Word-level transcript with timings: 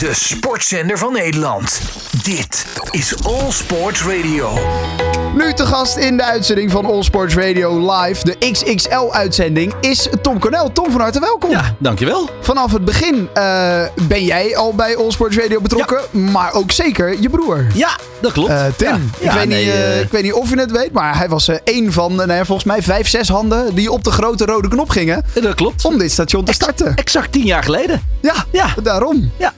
De 0.00 0.14
sportzender 0.14 0.98
van 0.98 1.12
Nederland. 1.12 1.80
Dit 2.22 2.66
is 2.90 3.24
All 3.24 3.50
Sports 3.50 4.02
Radio. 4.02 4.58
Nu 5.34 5.52
te 5.52 5.66
gast 5.66 5.96
in 5.96 6.16
de 6.16 6.22
uitzending 6.24 6.70
van 6.70 6.84
All 6.84 7.02
Sports 7.02 7.34
Radio 7.34 7.92
Live, 7.92 8.24
de 8.24 8.50
XXL-uitzending, 8.52 9.74
is 9.80 10.08
Tom 10.22 10.38
Cornel. 10.38 10.72
Tom, 10.72 10.90
van 10.90 11.00
harte 11.00 11.20
welkom. 11.20 11.50
Ja, 11.50 11.74
dankjewel. 11.78 12.30
Vanaf 12.40 12.72
het 12.72 12.84
begin 12.84 13.28
uh, 13.34 13.82
ben 14.08 14.24
jij 14.24 14.56
al 14.56 14.74
bij 14.74 14.96
All 14.96 15.10
Sports 15.10 15.36
Radio 15.36 15.60
betrokken, 15.60 16.00
ja. 16.10 16.30
maar 16.30 16.52
ook 16.52 16.72
zeker 16.72 17.20
je 17.20 17.30
broer. 17.30 17.66
Ja, 17.74 17.98
dat 18.20 18.32
klopt. 18.32 18.50
Uh, 18.50 18.64
Tim, 18.76 18.88
ja. 18.88 18.96
Ik, 19.18 19.24
ja, 19.24 19.34
weet 19.34 19.48
nee, 19.48 19.64
niet, 19.64 19.74
uh, 19.74 20.00
ik 20.00 20.10
weet 20.10 20.22
niet 20.22 20.32
of 20.32 20.50
je 20.50 20.58
het 20.58 20.70
weet, 20.70 20.92
maar 20.92 21.16
hij 21.16 21.28
was 21.28 21.48
één 21.64 21.92
van, 21.92 22.14
nou 22.14 22.44
volgens 22.44 22.64
mij, 22.64 22.82
vijf, 22.82 23.08
zes 23.08 23.28
handen 23.28 23.74
die 23.74 23.92
op 23.92 24.04
de 24.04 24.10
grote 24.10 24.44
rode 24.44 24.68
knop 24.68 24.90
gingen. 24.90 25.24
Dat 25.42 25.54
klopt. 25.54 25.84
Om 25.84 25.98
dit 25.98 26.12
station 26.12 26.44
te 26.44 26.52
starten. 26.52 26.94
Exact 26.94 27.32
tien 27.32 27.44
jaar 27.44 27.62
geleden. 27.62 28.02
Ja, 28.20 28.44
ja. 28.52 28.74
daarom. 28.82 29.30
Ja. 29.36 29.52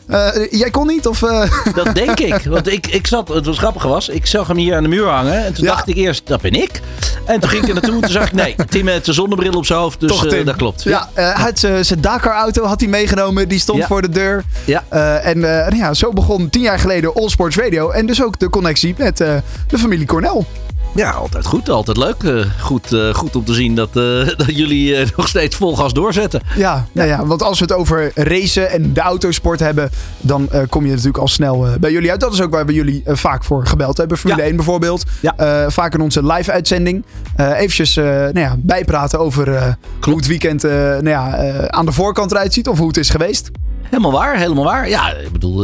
jij 0.50 0.70
kon 0.70 0.86
niet? 0.86 1.06
Of, 1.06 1.18
Dat 1.74 1.94
denk 1.94 2.20
ik. 2.20 2.44
Want 2.44 2.72
ik, 2.72 2.86
ik 2.86 3.06
zat, 3.06 3.28
het 3.28 3.46
was 3.46 3.58
grappig 3.58 3.82
was, 3.82 4.08
ik 4.08 4.26
zag 4.26 4.46
hem 4.46 4.56
hier 4.56 4.76
aan 4.76 4.82
de 4.82 4.88
muur 4.88 5.08
hangen 5.08 5.44
en 5.44 5.52
toen 5.52 5.64
dacht 5.64 5.88
ik 5.88 5.96
eerst, 5.96 6.26
dat 6.26 6.40
ben 6.40 6.52
ik. 6.52 6.80
En 7.24 7.40
toen 7.40 7.50
ging 7.50 7.62
ik 7.62 7.68
er 7.68 7.74
naartoe 7.74 7.94
en 7.94 8.00
toen 8.00 8.10
zag 8.10 8.26
ik, 8.26 8.32
nee, 8.32 8.54
Tim 8.68 8.84
met 8.84 9.04
zijn 9.04 9.16
zonnebril 9.16 9.52
op 9.52 9.66
zijn 9.66 9.78
hoofd. 9.78 10.00
Dus 10.00 10.10
Toch, 10.10 10.26
uh, 10.26 10.46
dat 10.46 10.56
klopt. 10.56 10.82
Ja, 10.82 11.08
uh, 11.18 11.44
uit 11.44 11.58
zijn 11.58 12.00
Dakar-auto 12.00 12.64
had 12.64 12.80
hij 12.80 12.88
meegenomen. 12.88 13.48
Die 13.48 13.58
stond 13.58 13.84
voor 13.84 14.02
de 14.02 14.08
deur. 14.08 14.44
Ja. 14.64 14.84
Uh, 14.92 15.26
en 15.26 15.38
uh, 15.38 15.78
ja, 15.78 15.94
zo 15.94 16.10
begon 16.10 16.50
tien 16.50 16.62
jaar 16.62 16.78
geleden 16.78 17.14
All 17.14 17.28
Sports 17.28 17.56
Radio. 17.56 17.90
En 17.90 18.06
dus 18.06 18.22
ook 18.22 18.38
de 18.38 18.48
connectie 18.52 18.94
met 18.98 19.20
uh, 19.20 19.36
de 19.66 19.78
familie 19.78 20.06
Cornel. 20.06 20.46
Ja, 20.94 21.10
altijd 21.10 21.46
goed. 21.46 21.68
Altijd 21.68 21.96
leuk. 21.96 22.22
Uh, 22.22 22.44
goed, 22.60 22.92
uh, 22.92 23.14
goed 23.14 23.36
om 23.36 23.44
te 23.44 23.54
zien 23.54 23.74
dat, 23.74 23.96
uh, 23.96 24.26
dat 24.46 24.56
jullie 24.56 24.96
nog 25.16 25.28
steeds 25.28 25.56
vol 25.56 25.76
gas 25.76 25.92
doorzetten. 25.92 26.42
Ja, 26.56 26.86
nou 26.92 27.08
ja, 27.08 27.26
want 27.26 27.42
als 27.42 27.58
we 27.58 27.64
het 27.64 27.74
over 27.74 28.10
racen 28.14 28.70
en 28.70 28.92
de 28.92 29.00
autosport 29.00 29.60
hebben, 29.60 29.90
dan 30.20 30.48
kom 30.68 30.84
je 30.84 30.90
natuurlijk 30.90 31.18
al 31.18 31.28
snel 31.28 31.66
bij 31.80 31.92
jullie 31.92 32.10
uit. 32.10 32.20
Dat 32.20 32.32
is 32.32 32.40
ook 32.40 32.50
waar 32.50 32.66
we 32.66 32.72
jullie 32.72 33.02
vaak 33.06 33.44
voor 33.44 33.66
gebeld 33.66 33.96
hebben. 33.96 34.18
Formule 34.18 34.40
Ja. 34.40 34.46
1 34.46 34.56
bijvoorbeeld. 34.56 35.04
Ja. 35.20 35.70
vaak 35.70 35.94
in 35.94 36.00
onze 36.00 36.26
live-uitzending. 36.26 37.04
eventjes 37.36 37.94
nou 37.94 38.38
ja, 38.38 38.56
bijpraten 38.58 39.18
over 39.18 39.76
hoe 40.00 40.16
het 40.16 40.26
weekend 40.26 40.62
nou 40.62 41.08
ja, 41.08 41.52
aan 41.68 41.86
de 41.86 41.92
voorkant 41.92 42.30
eruit 42.30 42.52
ziet. 42.52 42.68
Of 42.68 42.78
hoe 42.78 42.88
het 42.88 42.96
is 42.96 43.10
geweest. 43.10 43.50
Helemaal 43.82 44.12
waar, 44.12 44.36
helemaal 44.38 44.64
waar. 44.64 44.88
Ja, 44.88 45.12
ik 45.14 45.32
bedoel, 45.32 45.58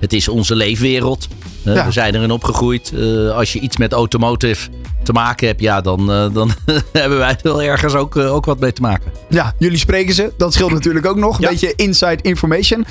het, 0.00 0.12
is 0.12 0.28
onze 0.28 0.54
leefwereld. 0.54 1.28
Uh, 1.66 1.74
Ja. 1.74 1.86
We 1.86 1.92
zijn 1.92 2.14
erin 2.14 2.30
opgegroeid. 2.30 2.90
Uh, 2.94 3.30
als 3.36 3.52
je 3.52 3.60
iets 3.60 3.76
met 3.76 3.92
automotive 3.92 4.68
te 5.02 5.12
maken 5.12 5.46
hebt, 5.46 5.60
ja, 5.60 5.80
dan, 5.80 6.00
uh, 6.00 6.34
dan 6.34 6.50
hebben 6.92 7.18
wij 7.18 7.30
er 7.30 7.38
wel 7.42 7.62
ergens 7.62 7.94
ook, 7.94 8.16
ook 8.16 8.44
wat 8.44 8.60
mee 8.60 8.72
te 8.72 8.80
maken. 8.80 9.12
Ja, 9.28 9.54
jullie 9.58 9.78
spreken 9.78 10.14
ze. 10.14 10.32
Dat 10.36 10.52
scheelt 10.54 10.72
natuurlijk 10.72 11.06
ook 11.06 11.16
nog. 11.16 11.36
Een 11.36 11.42
Ja. 11.42 11.48
beetje 11.50 11.72
inside 11.76 12.18
information. 12.22 12.84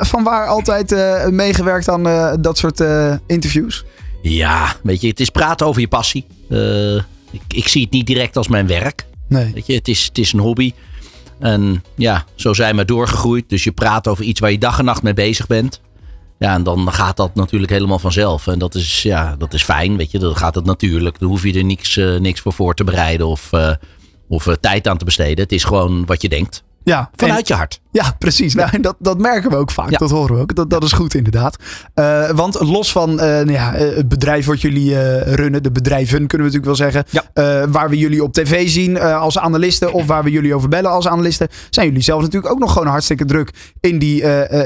Van 0.00 0.22
waar 0.24 0.46
altijd 0.46 0.90
meegewerkt 1.30 1.88
aan 1.88 2.02
dat 2.40 2.58
soort 2.58 2.82
interviews? 3.26 3.84
Ja, 4.22 4.74
weet 4.82 5.00
je, 5.00 5.08
het 5.08 5.20
is 5.20 5.30
praten 5.30 5.66
over 5.66 5.80
je 5.80 5.88
passie. 5.88 6.26
Ik, 7.30 7.40
ik 7.48 7.68
zie 7.68 7.82
het 7.82 7.90
niet 7.90 8.06
direct 8.06 8.36
als 8.36 8.48
mijn 8.48 8.66
werk. 8.66 9.06
Nee. 9.28 9.50
Weet 9.54 9.66
je, 9.66 9.74
het 9.74 9.88
is, 9.88 10.04
het 10.04 10.18
is 10.18 10.32
een 10.32 10.38
hobby. 10.38 10.72
En 11.38 11.84
ja, 11.94 12.24
zo 12.34 12.54
zijn 12.54 12.76
we 12.76 12.84
doorgegroeid. 12.84 13.48
Dus 13.48 13.64
je 13.64 13.72
praat 13.72 14.08
over 14.08 14.24
iets 14.24 14.40
waar 14.40 14.50
je 14.50 14.58
dag 14.58 14.78
en 14.78 14.84
nacht 14.84 15.02
mee 15.02 15.14
bezig 15.14 15.46
bent. 15.46 15.80
Ja, 16.38 16.54
en 16.54 16.62
dan 16.62 16.92
gaat 16.92 17.16
dat 17.16 17.34
natuurlijk 17.34 17.72
helemaal 17.72 17.98
vanzelf. 17.98 18.46
En 18.46 18.58
dat 18.58 18.74
is, 18.74 19.02
ja, 19.02 19.36
dat 19.36 19.54
is 19.54 19.62
fijn, 19.62 19.96
weet 19.96 20.10
je. 20.10 20.18
Dan 20.18 20.36
gaat 20.36 20.54
het 20.54 20.64
natuurlijk. 20.64 21.18
Dan 21.18 21.28
hoef 21.28 21.42
je 21.42 21.52
er 21.52 21.64
niks, 21.64 21.96
uh, 21.96 22.18
niks 22.18 22.40
voor 22.40 22.52
voor 22.52 22.74
te 22.74 22.84
bereiden 22.84 23.26
of, 23.26 23.52
uh, 23.52 23.70
of 24.28 24.46
uh, 24.46 24.54
tijd 24.54 24.88
aan 24.88 24.98
te 24.98 25.04
besteden. 25.04 25.44
Het 25.44 25.52
is 25.52 25.64
gewoon 25.64 26.06
wat 26.06 26.22
je 26.22 26.28
denkt. 26.28 26.64
Ja, 26.86 27.10
Vanuit 27.16 27.38
en- 27.38 27.44
je 27.46 27.54
hart. 27.54 27.80
Ja, 27.90 28.14
precies. 28.18 28.54
Nou, 28.54 28.68
en 28.72 28.82
dat, 28.82 28.96
dat 28.98 29.18
merken 29.18 29.50
we 29.50 29.56
ook 29.56 29.70
vaak. 29.70 29.90
Ja. 29.90 29.98
Dat 29.98 30.10
horen 30.10 30.34
we 30.34 30.40
ook. 30.40 30.54
Dat, 30.54 30.70
dat 30.70 30.82
is 30.82 30.92
goed 30.92 31.14
inderdaad. 31.14 31.56
Uh, 31.94 32.30
want 32.30 32.60
los 32.60 32.92
van 32.92 33.10
uh, 33.10 33.16
nou 33.18 33.52
ja, 33.52 33.72
het 33.72 34.08
bedrijf 34.08 34.46
wat 34.46 34.60
jullie 34.60 34.90
uh, 34.90 35.22
runnen, 35.22 35.62
de 35.62 35.70
bedrijven 35.70 36.26
kunnen 36.26 36.46
we 36.46 36.56
natuurlijk 36.56 36.64
wel 36.64 36.90
zeggen. 36.90 37.72
Waar 37.72 37.88
we 37.88 37.98
jullie 37.98 38.22
op 38.22 38.32
tv 38.32 38.68
zien 38.68 39.00
als 39.00 39.38
analisten 39.38 39.92
of 39.92 40.06
waar 40.06 40.24
we 40.24 40.30
jullie 40.30 40.54
over 40.54 40.68
bellen 40.68 40.90
als 40.90 41.08
analisten. 41.08 41.48
Zijn 41.70 41.86
jullie 41.86 42.02
zelf 42.02 42.22
natuurlijk 42.22 42.52
ook 42.52 42.58
nog 42.58 42.72
gewoon 42.72 42.88
hartstikke 42.88 43.24
druk 43.24 43.74
in 43.80 43.98
die 43.98 44.22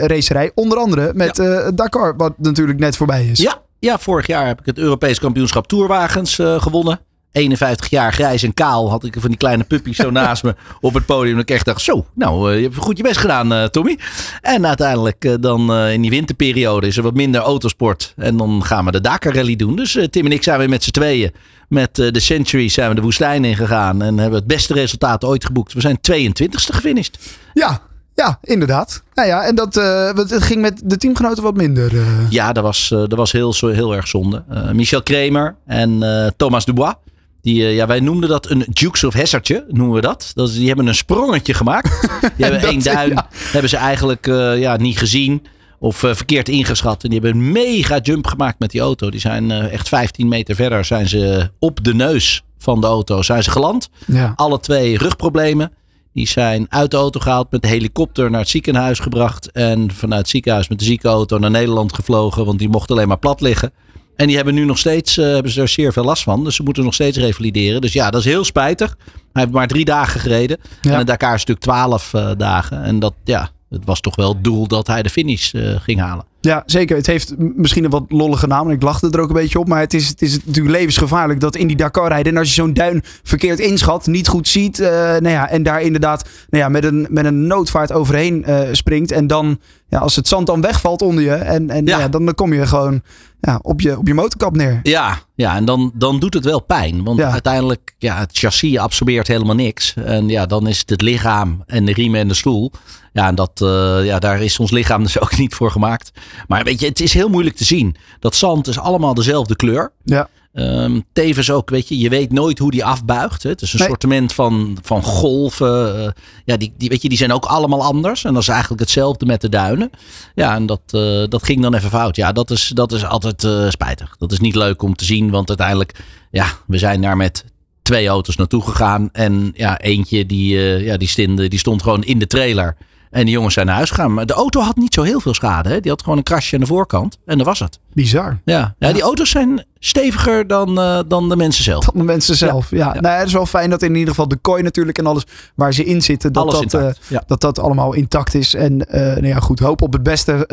racerij. 0.07 0.51
Onder 0.55 0.79
andere 0.79 1.13
met 1.15 1.37
Dakar, 1.75 2.17
wat 2.17 2.33
natuurlijk 2.37 2.79
net 2.79 2.97
voorbij 2.97 3.27
is. 3.27 3.39
Ja, 3.39 3.63
ja, 3.79 3.99
vorig 3.99 4.27
jaar 4.27 4.47
heb 4.47 4.61
ik 4.61 4.67
het 4.67 4.79
Europees 4.79 5.19
kampioenschap 5.19 5.67
Tourwagens 5.67 6.35
gewonnen. 6.35 7.01
51 7.33 7.91
jaar 7.91 8.13
grijs 8.13 8.43
en 8.43 8.55
kaal 8.55 8.91
had 8.91 9.05
ik 9.05 9.15
van 9.19 9.29
die 9.29 9.39
kleine 9.39 9.65
puppies 9.65 9.97
zo 9.97 10.11
naast 10.21 10.43
me 10.43 10.55
op 10.81 10.95
het 10.95 11.07
podium. 11.07 11.35
Dat 11.35 11.43
ik 11.43 11.55
echt 11.55 11.65
dacht, 11.65 11.81
zo, 11.81 12.07
nou, 12.15 12.51
uh, 12.51 12.57
je 12.57 12.63
hebt 12.63 12.77
goed 12.77 12.97
je 12.97 13.03
best 13.03 13.17
gedaan, 13.17 13.53
uh, 13.53 13.65
Tommy. 13.65 13.99
En 14.41 14.67
uiteindelijk 14.67 15.25
uh, 15.25 15.35
dan 15.41 15.75
in 15.75 16.01
die 16.01 16.11
winterperiode 16.11 16.87
is 16.87 16.97
er 16.97 17.03
wat 17.03 17.15
minder 17.15 17.41
autosport. 17.41 18.15
En 18.17 18.37
dan 18.37 18.65
gaan 18.65 18.85
we 18.85 18.91
de 18.91 19.01
Dakar 19.01 19.35
Rally 19.35 19.57
doen. 19.57 19.77
Dus 19.77 19.99
Tim 20.11 20.25
en 20.25 20.33
ik 20.33 20.43
zijn 20.43 20.59
weer 20.59 20.69
met 20.69 20.85
z'n 20.85 20.91
tweeën. 20.91 21.33
Met 21.69 21.95
de 21.95 22.21
Century 22.21 22.69
zijn 22.69 22.89
we 22.89 22.95
de 22.95 23.01
woestijn 23.01 23.45
ingegaan. 23.45 24.03
En 24.03 24.19
hebben 24.19 24.39
het 24.39 24.49
beste 24.49 24.75
resultaat 24.75 25.25
ooit 25.25 25.45
geboekt. 25.45 25.73
We 25.73 25.81
zijn 25.81 25.99
22ste 26.13 26.75
gefinished. 26.75 27.19
Ja, 27.53 27.81
ja, 28.15 28.39
inderdaad. 28.43 29.03
Nou 29.15 29.29
ja, 29.29 29.43
en 29.43 29.55
dat 29.55 29.77
uh, 29.77 30.15
het 30.15 30.43
ging 30.43 30.61
met 30.61 30.83
de 30.85 30.97
teamgenoten 30.97 31.43
wat 31.43 31.57
minder. 31.57 31.93
Uh... 31.93 32.31
Ja, 32.31 32.53
dat 32.53 32.63
was, 32.63 32.89
dat 32.89 33.15
was 33.15 33.33
heel, 33.33 33.55
heel 33.61 33.97
erg 33.97 34.09
zonde. 34.09 34.45
Michel 34.73 35.03
Kremer 35.03 35.57
en 35.67 36.03
Thomas 36.37 36.65
Dubois. 36.65 36.95
Die, 37.43 37.61
uh, 37.61 37.75
ja, 37.75 37.87
wij 37.87 38.01
noemden 38.01 38.29
dat 38.29 38.51
een 38.51 38.65
Dukes 38.69 39.05
of 39.05 39.15
Hazzardje, 39.15 39.65
noemen 39.69 39.95
we 39.95 40.01
dat. 40.01 40.31
dat 40.35 40.49
is, 40.49 40.55
die 40.55 40.67
hebben 40.67 40.87
een 40.87 40.95
sprongetje 40.95 41.55
gemaakt. 41.55 42.09
Die 42.37 42.45
hebben 42.47 42.69
één 42.69 42.83
duin, 42.83 43.11
ja. 43.11 43.29
hebben 43.33 43.71
ze 43.71 43.77
eigenlijk 43.77 44.27
uh, 44.27 44.59
ja, 44.59 44.77
niet 44.77 44.99
gezien 44.99 45.47
of 45.79 46.03
uh, 46.03 46.15
verkeerd 46.15 46.49
ingeschat. 46.49 47.03
En 47.03 47.11
die 47.11 47.21
hebben 47.21 47.41
een 47.41 47.53
mega 47.53 47.99
jump 47.99 48.27
gemaakt 48.27 48.59
met 48.59 48.71
die 48.71 48.81
auto. 48.81 49.11
Die 49.11 49.21
zijn 49.21 49.51
echt 49.51 49.89
15 49.89 50.29
meter 50.29 50.55
verder, 50.55 50.85
zijn 50.85 51.09
ze 51.09 51.51
op 51.59 51.85
de 51.85 51.95
neus 51.95 52.43
van 52.63 52.81
de 52.81 52.87
auto 52.87 53.23
zijn 53.23 53.43
ze 53.43 53.51
geland. 53.51 53.89
Ja. 54.07 54.33
Alle 54.37 54.61
twee 54.61 54.99
rugproblemen. 54.99 55.73
Die 56.13 56.29
zijn 56.29 56.67
uit 56.69 56.91
de 56.91 56.97
auto 56.97 57.21
gehaald, 57.21 57.51
met 57.51 57.63
de 57.63 57.69
helikopter 57.69 58.31
naar 58.31 58.41
het 58.41 58.49
ziekenhuis 58.49 58.99
gebracht. 58.99 59.51
En 59.53 59.91
vanuit 59.93 60.21
het 60.21 60.31
ziekenhuis 60.31 60.69
met 60.69 60.79
de 60.79 60.85
ziekenauto 60.85 61.39
naar 61.39 61.51
Nederland 61.51 61.93
gevlogen, 61.93 62.45
want 62.45 62.59
die 62.59 62.69
mocht 62.69 62.91
alleen 62.91 63.09
maar 63.09 63.19
plat 63.19 63.41
liggen. 63.41 63.73
En 64.21 64.27
die 64.27 64.37
hebben 64.37 64.55
nu 64.55 64.65
nog 64.65 64.79
steeds 64.79 65.17
uh, 65.17 65.25
hebben 65.25 65.53
ze 65.53 65.61
er 65.61 65.69
zeer 65.69 65.93
veel 65.93 66.05
last 66.05 66.23
van. 66.23 66.45
Dus 66.45 66.57
ze 66.57 66.63
moeten 66.63 66.85
nog 66.85 66.95
steeds 66.95 67.19
revalideren. 67.19 67.81
Dus 67.81 67.93
ja, 67.93 68.11
dat 68.11 68.21
is 68.21 68.27
heel 68.27 68.45
spijtig. 68.45 68.97
Hij 69.33 69.43
heeft 69.43 69.55
maar 69.55 69.67
drie 69.67 69.85
dagen 69.85 70.21
gereden. 70.21 70.59
Ja. 70.81 70.93
En 70.93 70.99
de 70.99 71.05
Dakar 71.05 71.35
is 71.35 71.45
natuurlijk 71.45 71.67
twaalf 71.67 72.13
uh, 72.13 72.31
dagen. 72.37 72.83
En 72.83 72.99
dat, 72.99 73.15
ja, 73.25 73.51
het 73.71 73.85
was 73.85 74.01
toch 74.01 74.17
wel 74.17 74.29
het 74.29 74.45
doel 74.45 74.67
dat 74.67 74.87
hij 74.87 75.03
de 75.03 75.11
finish 75.11 75.53
uh, 75.53 75.81
ging 75.81 76.01
halen. 76.01 76.25
Ja, 76.41 76.63
zeker. 76.67 76.97
Het 76.97 77.07
heeft 77.07 77.35
misschien 77.39 77.85
een 77.85 77.91
wat 77.91 78.05
lollige 78.09 78.47
naam. 78.47 78.69
En 78.69 78.75
ik 78.75 78.83
lachte 78.83 79.09
er 79.11 79.21
ook 79.21 79.29
een 79.29 79.35
beetje 79.35 79.59
op. 79.59 79.69
Maar 79.69 79.81
het 79.81 79.95
is, 79.95 80.09
het 80.09 80.23
is 80.23 80.45
natuurlijk 80.45 80.77
levensgevaarlijk 80.77 81.41
dat 81.41 81.57
in 81.57 81.67
die 81.67 81.77
Dakar 81.77 82.09
rijden. 82.09 82.33
En 82.33 82.39
als 82.39 82.49
je 82.49 82.55
zo'n 82.55 82.75
duin 82.75 83.03
verkeerd 83.23 83.59
inschat, 83.59 84.07
niet 84.07 84.29
goed 84.29 84.49
ziet. 84.49 84.79
Uh, 84.79 84.89
nou 84.89 85.29
ja, 85.29 85.49
en 85.49 85.63
daar 85.63 85.83
inderdaad 85.83 86.29
nou 86.49 86.65
ja, 86.65 86.69
met, 86.69 86.85
een, 86.85 87.07
met 87.11 87.25
een 87.25 87.47
noodvaart 87.47 87.93
overheen 87.93 88.45
uh, 88.49 88.61
springt. 88.73 89.13
En 89.13 89.27
dan, 89.27 89.61
ja, 89.91 89.99
als 89.99 90.17
het 90.17 90.29
zand 90.29 90.47
dan 90.47 90.61
wegvalt 90.61 91.03
onder 91.03 91.25
je. 91.25 91.33
En, 91.33 91.71
en 91.71 91.87
ja. 91.87 91.99
Ja, 91.99 92.09
dan, 92.09 92.25
dan 92.25 92.35
kom 92.35 92.53
je 92.53 92.67
gewoon 92.67 93.03
ja, 93.41 93.59
op, 93.63 93.81
je, 93.81 93.99
op 93.99 94.07
je 94.07 94.15
motorkap 94.15 94.57
neer. 94.57 94.81
Ja, 94.83 95.19
ja 95.35 95.57
en 95.57 95.65
dan, 95.65 95.93
dan 95.95 96.19
doet 96.21 96.35
het 96.35 96.45
wel 96.45 96.61
pijn. 96.63 97.05
Want 97.05 97.19
Ja. 97.19 97.31
uiteindelijk, 97.31 97.95
ja, 97.99 98.19
het 98.19 98.31
chassis 98.39 98.79
absorbeert 98.79 99.27
helemaal 99.27 99.55
niks. 99.55 99.95
En 100.05 100.29
ja, 100.29 100.47
dan 100.47 100.67
is 100.67 100.79
het 100.79 100.91
het 100.91 101.03
lichaam 101.03 101.63
en 101.67 101.85
de 101.85 101.93
riemen 101.93 102.21
en 102.21 102.29
de 102.29 102.35
stoel. 102.35 102.73
Ja, 103.13 103.27
en 103.27 103.35
dat, 103.35 103.61
uh, 103.63 104.05
ja, 104.05 104.19
daar 104.19 104.43
is 104.43 104.59
ons 104.59 104.71
lichaam 104.71 105.03
dus 105.05 105.21
ook 105.21 105.37
niet 105.37 105.55
voor 105.55 105.71
gemaakt. 105.71 106.11
Maar 106.49 106.65
weet 106.65 106.81
je, 106.81 106.87
het 106.87 107.01
is 107.01 107.13
heel 107.15 107.29
moeilijk 107.29 107.57
te 107.57 107.65
zien. 107.65 107.97
Dat 108.19 108.35
zand 108.35 108.67
is 108.67 108.79
allemaal 108.79 109.15
dezelfde 109.15 109.57
kleur. 109.57 109.93
Ja. 110.05 110.29
Um, 110.55 111.05
tevens 111.13 111.51
ook, 111.51 111.71
weet 111.71 111.89
je, 111.89 111.99
je 111.99 112.09
weet 112.09 112.33
nooit 112.33 112.59
hoe 112.59 112.71
die 112.71 112.85
afbuigt. 112.85 113.43
Hè. 113.43 113.51
Het 113.51 113.63
is 113.63 113.73
een 113.73 113.79
Nee. 113.79 113.89
sortiment 113.89 114.33
van, 114.33 114.79
van 114.83 115.03
golven. 115.03 115.97
Uh, 115.99 116.11
ja, 116.45 116.57
die, 116.57 116.73
die, 116.79 116.89
weet 116.89 117.03
je, 117.03 117.09
die 117.09 117.19
zijn 117.19 117.33
ook 117.33 117.45
allemaal 117.45 117.83
anders. 117.83 118.25
En 118.25 118.33
dat 118.33 118.43
is 118.43 118.49
eigenlijk 118.49 118.81
hetzelfde 118.81 119.27
met 119.27 119.41
de 119.41 119.49
duinen. 119.49 119.91
Ja, 120.35 120.55
en 120.55 120.67
dat, 120.67 120.81
uh, 120.91 121.25
dat 121.29 121.43
ging 121.43 121.63
dan 121.63 121.75
even 121.75 121.91
fout. 121.91 122.17
Ja, 122.17 122.33
dat 122.33 122.51
is, 122.51 122.69
dat 122.75 122.93
is 122.93 123.05
altijd 123.05 123.45
uh, 123.45 123.71
spijtig. 123.71 124.17
Dat 124.19 124.33
is 124.33 124.41
niet 124.41 124.55
leuk 124.55 124.83
om 124.83 124.95
te 124.95 125.05
zien, 125.05 125.31
want 125.31 125.49
uiteindelijk, 125.49 126.05
ja, 126.31 126.47
we 126.67 126.79
zijn 126.79 127.01
daar 127.01 127.17
met 127.17 127.45
twee 127.83 128.09
auto's 128.09 128.37
naartoe 128.37 128.63
gegaan. 128.63 129.09
En 129.13 129.51
ja, 129.55 129.81
eentje 129.81 130.27
die, 130.27 130.59
ja, 130.59 130.97
die, 130.97 131.09
stinde, 131.09 131.49
die 131.49 131.59
stond 131.59 131.83
gewoon 131.83 132.05
in 132.05 132.19
de 132.19 132.27
trailer. 132.27 132.77
En 133.11 133.25
die 133.25 133.35
jongens 133.35 133.55
zijn 133.55 133.67
naar 133.67 133.75
huis 133.75 133.91
gegaan. 133.91 134.15
Maar 134.15 134.27
de 134.27 134.33
auto 134.33 134.61
had 134.61 134.77
niet 134.77 134.95
zo 134.95 135.03
heel 135.03 135.21
veel 135.21 135.35
schade. 135.35 135.69
Hè? 135.69 135.81
Die 135.81 135.91
had 135.91 136.03
gewoon 136.03 136.19
een 136.19 136.25
krasje 136.25 136.55
aan 136.55 136.61
de 136.61 136.67
voorkant. 136.67 137.19
En 137.27 137.37
dat 137.37 137.47
was 137.47 137.59
het. 137.59 137.79
Bizar. 137.93 138.41
Ja, 138.45 138.75
ja, 138.79 138.93
die 138.93 139.03
auto's 139.03 139.31
zijn 139.31 139.65
steviger 139.79 140.47
dan, 140.47 140.79
uh, 140.79 141.01
dan 141.09 141.29
de 141.29 141.37
mensen 141.37 141.65
zelf. 141.65 141.85
Van 141.85 141.95
de 141.97 142.03
mensen 142.03 142.37
zelf. 142.37 142.71
Ja, 142.71 142.77
ja. 142.77 142.95
Ja. 142.95 143.01
Nou, 143.01 143.19
het 143.19 143.27
is 143.27 143.33
wel 143.33 143.47
fijn 143.47 143.71
dat 143.71 143.83
in 143.83 143.95
ieder 143.95 144.09
geval 144.09 144.29
de 144.29 144.37
kooi 144.37 144.63
natuurlijk 144.63 144.99
en 144.99 145.07
alles 145.07 145.25
waar 145.55 145.75
ze 145.75 145.85
in 145.85 146.03
zitten, 146.03 146.33
dat 146.33 146.43
Alles 146.43 146.71
dat, 146.71 146.83
uh, 146.83 146.91
ja. 147.09 147.23
dat, 147.27 147.41
dat 147.41 147.59
allemaal 147.59 147.93
intact 147.93 148.35
is. 148.35 148.55
En 148.55 148.73
uh, 148.73 149.01
nou 149.01 149.27
ja, 149.27 149.39
goed, 149.39 149.59
hoop 149.59 149.83
op 149.83 149.93
het 149.93 150.03
beste 150.03 150.49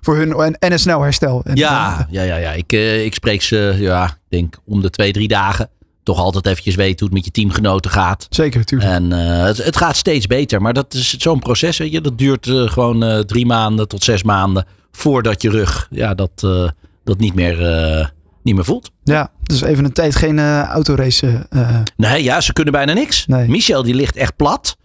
voor 0.00 0.16
hun 0.16 0.32
en, 0.32 0.58
en 0.58 0.72
een 0.72 0.78
snel 0.78 1.02
herstel. 1.02 1.42
En, 1.44 1.56
Ja, 1.56 2.06
ja, 2.10 2.22
ja, 2.22 2.36
ja. 2.36 2.52
Ik, 2.52 2.72
ik 3.04 3.14
spreek 3.14 3.42
ze, 3.42 3.74
ja, 3.78 4.04
ik 4.04 4.12
denk 4.28 4.56
om 4.66 4.80
de 4.80 4.90
twee, 4.90 5.12
drie 5.12 5.28
dagen. 5.28 5.68
Toch 6.04 6.18
altijd 6.18 6.46
eventjes 6.46 6.74
weten 6.74 6.98
hoe 6.98 7.08
het 7.08 7.14
met 7.16 7.24
je 7.24 7.30
teamgenoten 7.30 7.90
gaat. 7.90 8.26
Zeker, 8.30 8.58
natuurlijk. 8.58 8.90
En 8.90 9.10
uh, 9.10 9.44
het, 9.44 9.64
het, 9.64 9.76
gaat 9.76 9.96
steeds 9.96 10.26
beter. 10.26 10.62
Maar 10.62 10.72
dat 10.72 10.94
is 10.94 11.16
zo'n 11.16 11.38
proces, 11.38 11.78
weet 11.78 11.92
je. 11.92 12.00
Dat 12.00 12.18
duurt 12.18 12.46
uh, 12.46 12.68
gewoon 12.70 13.04
uh, 13.04 13.18
drie 13.18 13.46
maanden 13.46 13.88
tot 13.88 14.04
zes 14.04 14.22
maanden 14.22 14.66
voordat 14.96 15.42
je 15.42 15.50
rug 15.50 15.86
ja, 15.90 16.14
dat, 16.14 16.30
eh, 16.36 16.68
dat 17.04 17.18
niet, 17.18 17.34
meer, 17.34 17.66
eh, 17.72 18.06
niet 18.42 18.54
meer 18.54 18.64
voelt. 18.64 18.90
Ja, 19.02 19.30
dus 19.42 19.60
even 19.60 19.84
een 19.84 19.92
tijd 19.92 20.16
geen 20.16 20.38
eh 20.38 20.62
autorace. 20.62 21.46
eh, 21.50 21.76
Nee, 21.96 22.22
ja, 22.22 22.40
ze 22.40 22.52
kunnen 22.52 22.72
bijna 22.72 22.92
niks. 22.92 23.26
Nee. 23.26 23.48
Michel 23.48 23.82
die 23.82 23.94
ligt 23.94 24.16
echt 24.16 24.36
plat. 24.36 24.76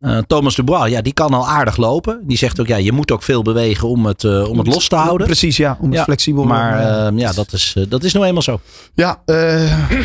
Eh, 0.00 0.18
Thomas 0.26 0.54
de 0.54 0.62
Bois, 0.62 0.90
ja, 0.90 1.02
die 1.02 1.12
kan 1.12 1.34
al 1.34 1.48
aardig 1.48 1.76
lopen. 1.76 2.20
Die 2.22 2.36
zegt 2.36 2.60
ook, 2.60 2.66
ja, 2.66 2.76
je 2.76 2.92
moet 2.92 3.10
ook 3.10 3.22
veel 3.22 3.42
bewegen 3.42 3.88
om 3.88 4.06
het, 4.06 4.24
eh, 4.24 4.48
om 4.50 4.58
het 4.58 4.66
los 4.66 4.88
te 4.88 4.96
houden. 4.96 5.26
Precies, 5.26 5.56
ja, 5.56 5.76
om 5.80 5.88
het 5.88 5.98
Ja, 5.98 6.04
flexibel 6.04 6.44
Maar 6.44 6.78
eh, 6.78 7.18
ja, 7.18 7.32
dat 7.32 7.52
is, 7.52 7.76
dat 7.88 8.04
is 8.04 8.12
nou 8.12 8.26
eenmaal 8.26 8.42
zo. 8.42 8.60
Ja, 8.94 9.22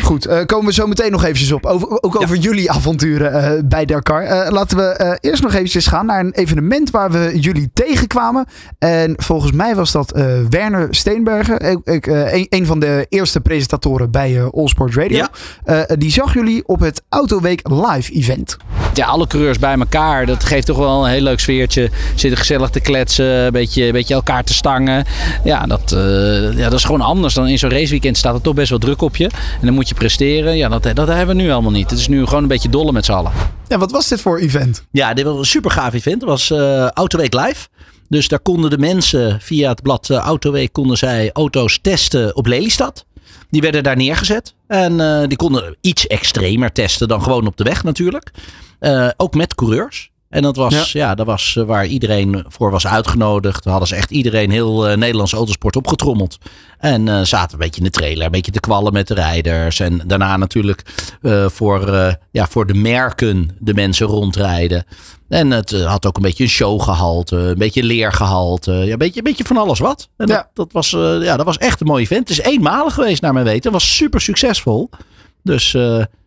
goed. 0.02 0.44
Komen 0.46 0.66
we 0.66 0.72
zo 0.72 0.86
meteen 0.86 1.10
nog 1.10 1.22
eventjes 1.22 1.52
op. 1.52 1.66
Over, 1.66 2.02
ook 2.02 2.22
over 2.22 2.36
jullie 2.36 2.70
avonturen 2.70 3.68
bij 3.68 3.84
Dakar. 3.84 4.52
Laten 4.52 4.76
we 4.76 5.18
eerst 5.20 5.42
nog 5.42 5.52
eventjes 5.52 5.86
gaan 5.86 6.06
naar 6.06 6.20
een 6.20 6.32
evenement 6.32 6.90
waar 6.90 7.10
we 7.10 7.40
jullie 7.40 7.70
tegenkwamen. 7.74 8.46
En 8.78 9.14
volgens 9.16 9.52
mij 9.52 9.74
was 9.74 9.92
dat 9.92 10.10
Werner 10.50 10.94
Steenbergen. 10.94 11.58
Ik, 11.58 11.78
ik, 11.84 12.06
een, 12.06 12.46
een 12.48 12.66
van 12.66 12.80
de 12.80 13.06
eerste 13.08 13.40
presentatoren 13.40 14.10
bij 14.10 14.36
eh 14.36 14.48
All 14.52 14.68
Sport 14.68 14.94
Radio. 14.94 15.26
Ja. 15.64 15.86
Die 15.96 16.10
zag 16.10 16.34
jullie 16.34 16.66
op 16.66 16.80
het 16.80 17.02
Autoweek 17.08 17.68
Live 17.68 18.12
event. 18.12 18.56
Ja, 18.94 19.06
alle 19.06 19.26
coureurs 19.26 19.58
bij 19.58 19.78
elkaar. 19.78 20.26
Dat 20.26 20.44
geeft 20.44 20.66
toch 20.66 20.76
wel 20.76 21.04
een 21.04 21.10
heel 21.10 21.20
leuk 21.20 21.40
sfeertje. 21.40 21.90
Zitten 22.14 22.38
gezellig 22.38 22.70
te 22.70 22.80
kletsen, 22.80 23.26
een 23.26 23.52
beetje, 23.52 23.84
een 23.84 23.92
beetje 23.92 24.14
elkaar 24.14 24.44
te 24.44 24.54
stangen. 24.54 25.04
Ja 25.44 25.66
dat, 25.66 25.92
eh, 25.92 26.58
ja, 26.58 26.68
dat 26.68 26.78
is 26.78 26.84
gewoon 26.84 27.00
anders 27.00 27.34
dan 27.34 27.48
in 27.48 27.58
zo'n 27.58 27.70
raceweekend. 27.70 28.16
Staat 28.16 28.34
er 28.34 28.40
toch 28.40 28.54
best 28.54 28.70
wel 28.70 28.78
druk 28.78 29.02
op 29.02 29.16
je. 29.16 29.24
En 29.24 29.66
dan 29.66 29.74
moet 29.74 29.88
je 29.88 29.94
presteren. 29.94 30.56
Ja, 30.56 30.68
dat, 30.68 30.82
dat 30.82 31.08
hebben 31.08 31.36
we 31.36 31.42
nu 31.42 31.50
allemaal 31.50 31.70
niet. 31.70 31.90
Het 31.90 31.98
is 31.98 32.08
nu 32.08 32.26
gewoon 32.26 32.42
een 32.42 32.48
beetje 32.48 32.68
dolle 32.68 32.92
met 32.92 33.04
z'n 33.04 33.12
allen. 33.12 33.32
Ja, 33.68 33.78
wat 33.78 33.90
was 33.90 34.08
dit 34.08 34.20
voor 34.20 34.38
event? 34.38 34.84
Ja, 34.90 35.14
dit 35.14 35.24
was 35.24 35.38
een 35.38 35.44
super 35.44 35.70
gaaf 35.70 35.94
event. 35.94 36.20
Het 36.20 36.30
was 36.30 36.50
eh 36.50 36.88
Autoweek 36.88 37.34
Live. 37.34 37.68
Dus 38.08 38.28
daar 38.28 38.40
konden 38.40 38.70
de 38.70 38.78
mensen 38.78 39.40
via 39.40 39.68
het 39.68 39.82
blad 39.82 40.10
eh, 40.10 40.16
Autoweek 40.16 40.72
konden 40.72 40.96
zij 40.96 41.30
auto's 41.32 41.78
testen 41.82 42.36
op 42.36 42.46
Lelystad. 42.46 43.04
Die 43.52 43.60
werden 43.60 43.82
daar 43.82 43.96
neergezet. 43.96 44.54
En 44.66 45.00
eh, 45.00 45.28
die 45.28 45.36
konden 45.36 45.76
iets 45.80 46.06
extremer 46.06 46.72
testen 46.72 47.08
dan 47.08 47.22
gewoon 47.22 47.46
op 47.46 47.56
de 47.56 47.64
weg 47.64 47.84
natuurlijk. 47.84 48.30
Eh, 48.78 49.08
ook 49.16 49.34
met 49.34 49.54
coureurs. 49.54 50.11
En 50.32 50.42
dat 50.42 50.56
was, 50.56 50.92
ja. 50.92 51.14
dat 51.14 51.26
was 51.26 51.56
eh, 51.56 51.64
waar 51.64 51.86
iedereen 51.86 52.44
voor 52.48 52.70
was 52.70 52.86
uitgenodigd. 52.86 53.62
Daar 53.62 53.72
hadden 53.72 53.88
ze 53.88 53.96
echt 53.96 54.10
iedereen 54.10 54.50
heel 54.50 54.88
eh, 54.88 54.96
Nederlandse 54.96 55.36
autosport 55.36 55.76
opgetrommeld. 55.76 56.38
En 56.78 57.08
eh, 57.08 57.22
zaten 57.22 57.52
een 57.52 57.58
beetje 57.58 57.80
in 57.80 57.86
de 57.86 57.92
trailer, 57.92 58.24
een 58.24 58.30
beetje 58.30 58.52
te 58.52 58.60
kwallen 58.60 58.92
met 58.92 59.08
de 59.08 59.14
rijders. 59.14 59.80
En 59.80 60.02
daarna 60.06 60.36
natuurlijk 60.36 60.82
voor, 61.46 61.90
ja, 62.30 62.46
voor 62.46 62.66
de 62.66 62.74
merken 62.74 63.56
de 63.58 63.74
mensen 63.74 64.06
rondrijden. 64.06 64.84
En 65.28 65.50
het 65.50 65.70
had 65.70 66.06
ook 66.06 66.16
een 66.16 66.22
beetje 66.22 66.44
een 66.44 66.50
showgehalte, 66.50 67.36
een 67.36 67.58
beetje 67.58 67.82
leergehalte. 67.82 68.72
Ja, 68.72 68.92
een, 68.92 68.98
beetje, 68.98 69.18
een 69.18 69.24
beetje 69.24 69.44
van 69.44 69.56
alles 69.56 69.78
wat. 69.78 70.08
En 70.16 70.26
Ja. 70.26 70.34
dat, 70.34 70.48
dat, 70.54 70.72
was, 70.72 70.90
ja, 71.20 71.36
dat 71.36 71.46
was 71.46 71.58
echt 71.58 71.80
een 71.80 71.86
mooi 71.86 72.02
event. 72.02 72.28
Het 72.28 72.38
is 72.38 72.44
eenmalig 72.44 72.94
geweest 72.94 73.22
naar 73.22 73.32
mijn 73.32 73.44
weten. 73.44 73.62
Het 73.62 73.72
was 73.72 73.96
super 73.96 74.20
succesvol. 74.20 74.90
Dus 75.42 75.76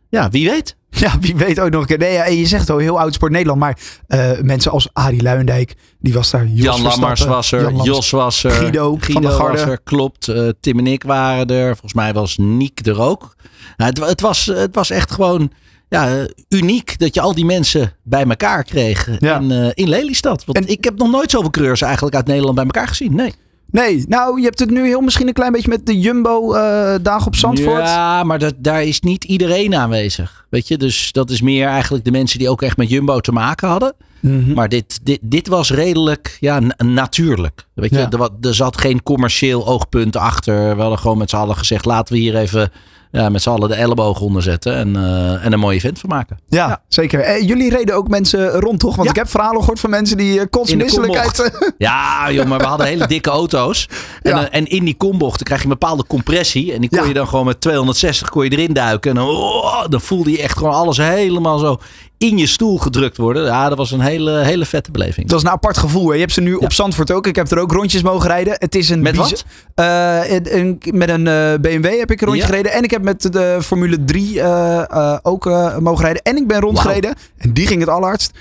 ja, 0.10 0.30
wie 0.30 0.50
weet. 0.50 0.76
Ja, 1.06 1.20
wie 1.20 1.36
weet 1.36 1.60
ook 1.60 1.70
nog 1.70 1.82
een 1.82 1.88
keer. 1.88 1.98
Nee, 1.98 2.14
ja, 2.14 2.26
en 2.26 2.36
je 2.38 2.46
zegt 2.46 2.70
al 2.70 2.78
heel 2.78 3.00
oud 3.00 3.14
sport 3.14 3.32
Nederland. 3.32 3.60
Maar 3.60 3.78
eh, 4.08 4.32
mensen 4.42 4.72
als 4.72 4.90
Arie 4.94 5.22
Luijendijk, 5.22 5.74
die 6.00 6.14
was 6.14 6.32
daar. 6.32 6.48
Jos 6.48 6.64
Jan 6.64 6.82
Lammers 6.82 7.26
was 7.26 7.52
er, 7.52 7.62
Jan. 7.62 7.84
Jos 7.84 8.10
was 8.10 8.44
er, 8.44 8.52
Guido 8.52 8.98
van 9.00 9.22
der 9.22 9.32
Garde. 9.32 9.58
was 9.58 9.68
er, 9.68 9.80
klopt. 9.84 10.28
Eh, 10.28 10.48
Tim 10.60 10.80
en 10.80 10.88
ik 10.88 11.04
waren 11.04 11.48
er. 11.48 11.68
Volgens 11.72 11.94
mij 11.94 12.14
was 12.14 12.38
Niek 12.38 12.86
er 12.88 13.02
ook. 13.02 13.36
Nou, 13.78 13.90
het, 13.90 14.00
het, 14.10 14.22
was, 14.22 14.46
het 14.46 14.76
was 14.76 14.90
echt 14.90 15.12
gewoon 15.12 15.52
ja, 15.90 16.18
eh, 16.18 16.24
uniek 16.50 17.00
dat 17.00 17.14
je 17.14 17.22
al 17.22 17.36
die 17.36 17.46
mensen 17.46 17.94
bij 18.04 18.24
elkaar 18.24 18.64
kreeg 18.64 19.10
Ja. 19.20 19.40
in, 19.40 19.52
eh, 19.52 19.70
in 19.74 19.90
Lelystad. 19.90 20.46
Want 20.46 20.58
En- 20.58 20.68
ik 20.68 20.84
heb 20.84 20.98
nog 20.98 21.12
nooit 21.12 21.32
zoveel 21.32 21.50
coureurs 21.50 21.82
eigenlijk 21.82 22.16
uit 22.16 22.28
Nederland 22.28 22.56
bij 22.56 22.64
elkaar 22.66 22.88
gezien. 22.88 23.16
Nee. 23.16 23.34
Nee, 23.72 24.06
nou, 24.08 24.38
je 24.40 24.44
hebt 24.46 24.60
het 24.60 24.70
nu 24.70 24.86
heel 24.86 25.02
misschien 25.02 25.28
een 25.28 25.34
klein 25.34 25.52
beetje 25.52 25.70
met 25.70 25.86
de 25.86 26.00
Jumbo-dagen 26.00 27.28
op 27.28 27.36
Zandvoort. 27.36 27.84
Ja, 27.88 28.24
maar 28.24 28.40
dat, 28.40 28.54
daar 28.58 28.84
is 28.84 29.00
niet 29.00 29.24
iedereen 29.24 29.76
aanwezig. 29.76 30.46
Weet 30.50 30.68
je, 30.68 30.78
dus 30.78 31.12
dat 31.12 31.30
is 31.30 31.42
meer 31.42 31.68
eigenlijk 31.68 32.04
de 32.06 32.12
mensen 32.12 32.40
die 32.40 32.50
ook 32.50 32.62
echt 32.62 32.78
met 32.78 32.90
Jumbo 32.90 33.20
te 33.20 33.32
maken 33.32 33.68
hadden. 33.68 33.94
Mhm. 34.20 34.54
Maar 34.54 34.70
dit, 34.70 35.00
dit, 35.04 35.20
dit 35.22 35.48
was 35.48 35.72
redelijk 35.72 36.38
ja, 36.40 36.60
na- 36.60 36.76
natuurlijk. 36.86 37.66
Weet 37.74 37.90
je, 37.90 37.98
Ja. 37.98 38.10
er, 38.10 38.30
er 38.42 38.56
zat 38.56 38.78
geen 38.78 39.04
commercieel 39.04 39.68
oogpunt 39.68 40.16
achter. 40.16 40.76
We 40.76 40.82
hadden 40.82 41.00
gewoon 41.00 41.18
met 41.18 41.30
z'n 41.30 41.36
allen 41.36 41.56
gezegd: 41.58 41.86
laten 41.86 42.14
we 42.14 42.20
hier 42.20 42.36
even 42.38 42.72
ja, 43.16 43.30
met 43.30 43.42
z'n 43.42 43.50
allen 43.50 43.70
de 43.70 43.76
elleboog 43.76 44.20
onder 44.20 44.42
zetten. 44.42 44.76
En, 44.76 44.96
eh, 44.96 45.46
en 45.46 45.54
een 45.54 45.60
mooi 45.60 45.78
event 45.78 46.00
van 46.00 46.10
maken. 46.10 46.40
Ja, 46.48 46.68
Ja. 46.68 46.82
zeker. 46.88 47.20
Eh, 47.20 47.48
jullie 47.48 47.70
reden 47.70 47.96
ook 47.96 48.08
mensen 48.08 48.50
rond, 48.52 48.80
toch? 48.80 48.96
Want 48.96 49.04
Ja. 49.08 49.10
ik 49.14 49.16
heb 49.20 49.30
verhalen 49.30 49.60
gehoord 49.60 49.80
van 49.80 49.90
mensen 49.90 50.18
die 50.18 50.40
uh, 50.40 50.44
kotsmisselijkheid... 50.50 51.52
Ja, 51.78 52.32
joh, 52.32 52.46
maar 52.46 52.60
we 52.60 52.66
hadden 52.66 52.88
hele 52.88 53.08
dikke 53.08 53.30
auto's. 53.30 53.90
En, 54.22 54.32
Ja. 54.36 54.50
en 54.50 54.66
in 54.68 54.86
die 54.86 54.96
kombocht 54.98 55.44
krijg 55.44 55.60
je 55.62 55.68
een 55.68 55.78
bepaalde 55.80 56.06
compressie. 56.08 56.74
En 56.74 56.82
die 56.82 56.90
kon 56.90 57.00
Ja. 57.02 57.08
je 57.08 57.14
dan 57.14 57.28
gewoon 57.28 57.46
met 57.46 57.62
260 57.62 58.30
kon 58.30 58.44
je 58.44 58.50
erin 58.50 58.74
duiken. 58.74 59.10
En 59.10 59.16
dan, 59.18 59.28
oh, 59.28 59.84
dan 59.90 60.02
voelde 60.02 60.32
je 60.32 60.42
echt 60.42 60.58
gewoon 60.58 60.74
alles 60.74 60.98
helemaal 60.98 61.58
zo 61.58 61.78
in 62.18 62.38
je 62.38 62.48
stoel 62.48 62.78
gedrukt 62.78 63.18
worden. 63.18 63.46
Ja, 63.46 63.70
dat 63.70 63.78
was 63.78 63.92
een 63.92 64.00
hele, 64.00 64.32
hele 64.32 64.66
vette 64.66 64.92
beleving. 64.92 65.22
Het 65.24 65.32
was 65.32 65.44
een 65.44 65.50
apart 65.50 65.78
gevoel. 65.78 66.08
Hè? 66.08 66.14
Je 66.14 66.20
hebt 66.20 66.32
ze 66.34 66.42
nu 66.42 66.54
op 66.54 66.74
Zandvoort 66.74 67.12
ook. 67.12 67.28
Ik 67.28 67.36
heb 67.36 67.52
er 67.52 67.60
ook 67.60 67.72
rondjes 67.72 68.02
mogen 68.02 68.28
rijden. 68.30 68.56
Het 68.58 68.76
is 68.76 68.90
een 68.90 69.02
Met 69.02 69.16
wat? 69.16 69.46
Eh, 69.76 70.32
een- 70.32 70.82
met 70.92 71.10
een 71.10 71.28
eh, 71.28 71.54
BMW 71.62 72.00
heb 72.00 72.12
ik 72.12 72.22
een 72.22 72.28
rondje 72.28 72.44
Ja. 72.44 72.48
gereden. 72.50 72.72
En 72.72 72.84
ik 72.84 72.92
heb 72.92 73.02
met 73.02 73.22
de 73.34 73.58
Formule 73.62 74.04
3 74.04 74.42
eh, 74.42 75.18
ook 75.22 75.46
mogen 75.80 76.04
rijden. 76.04 76.22
En 76.22 76.38
ik 76.38 76.48
ben 76.48 76.60
rondgereden. 76.60 77.16
En 77.38 77.54
die 77.54 77.68
ging 77.68 77.80
het 77.80 77.90
allerhardst. 77.90 78.32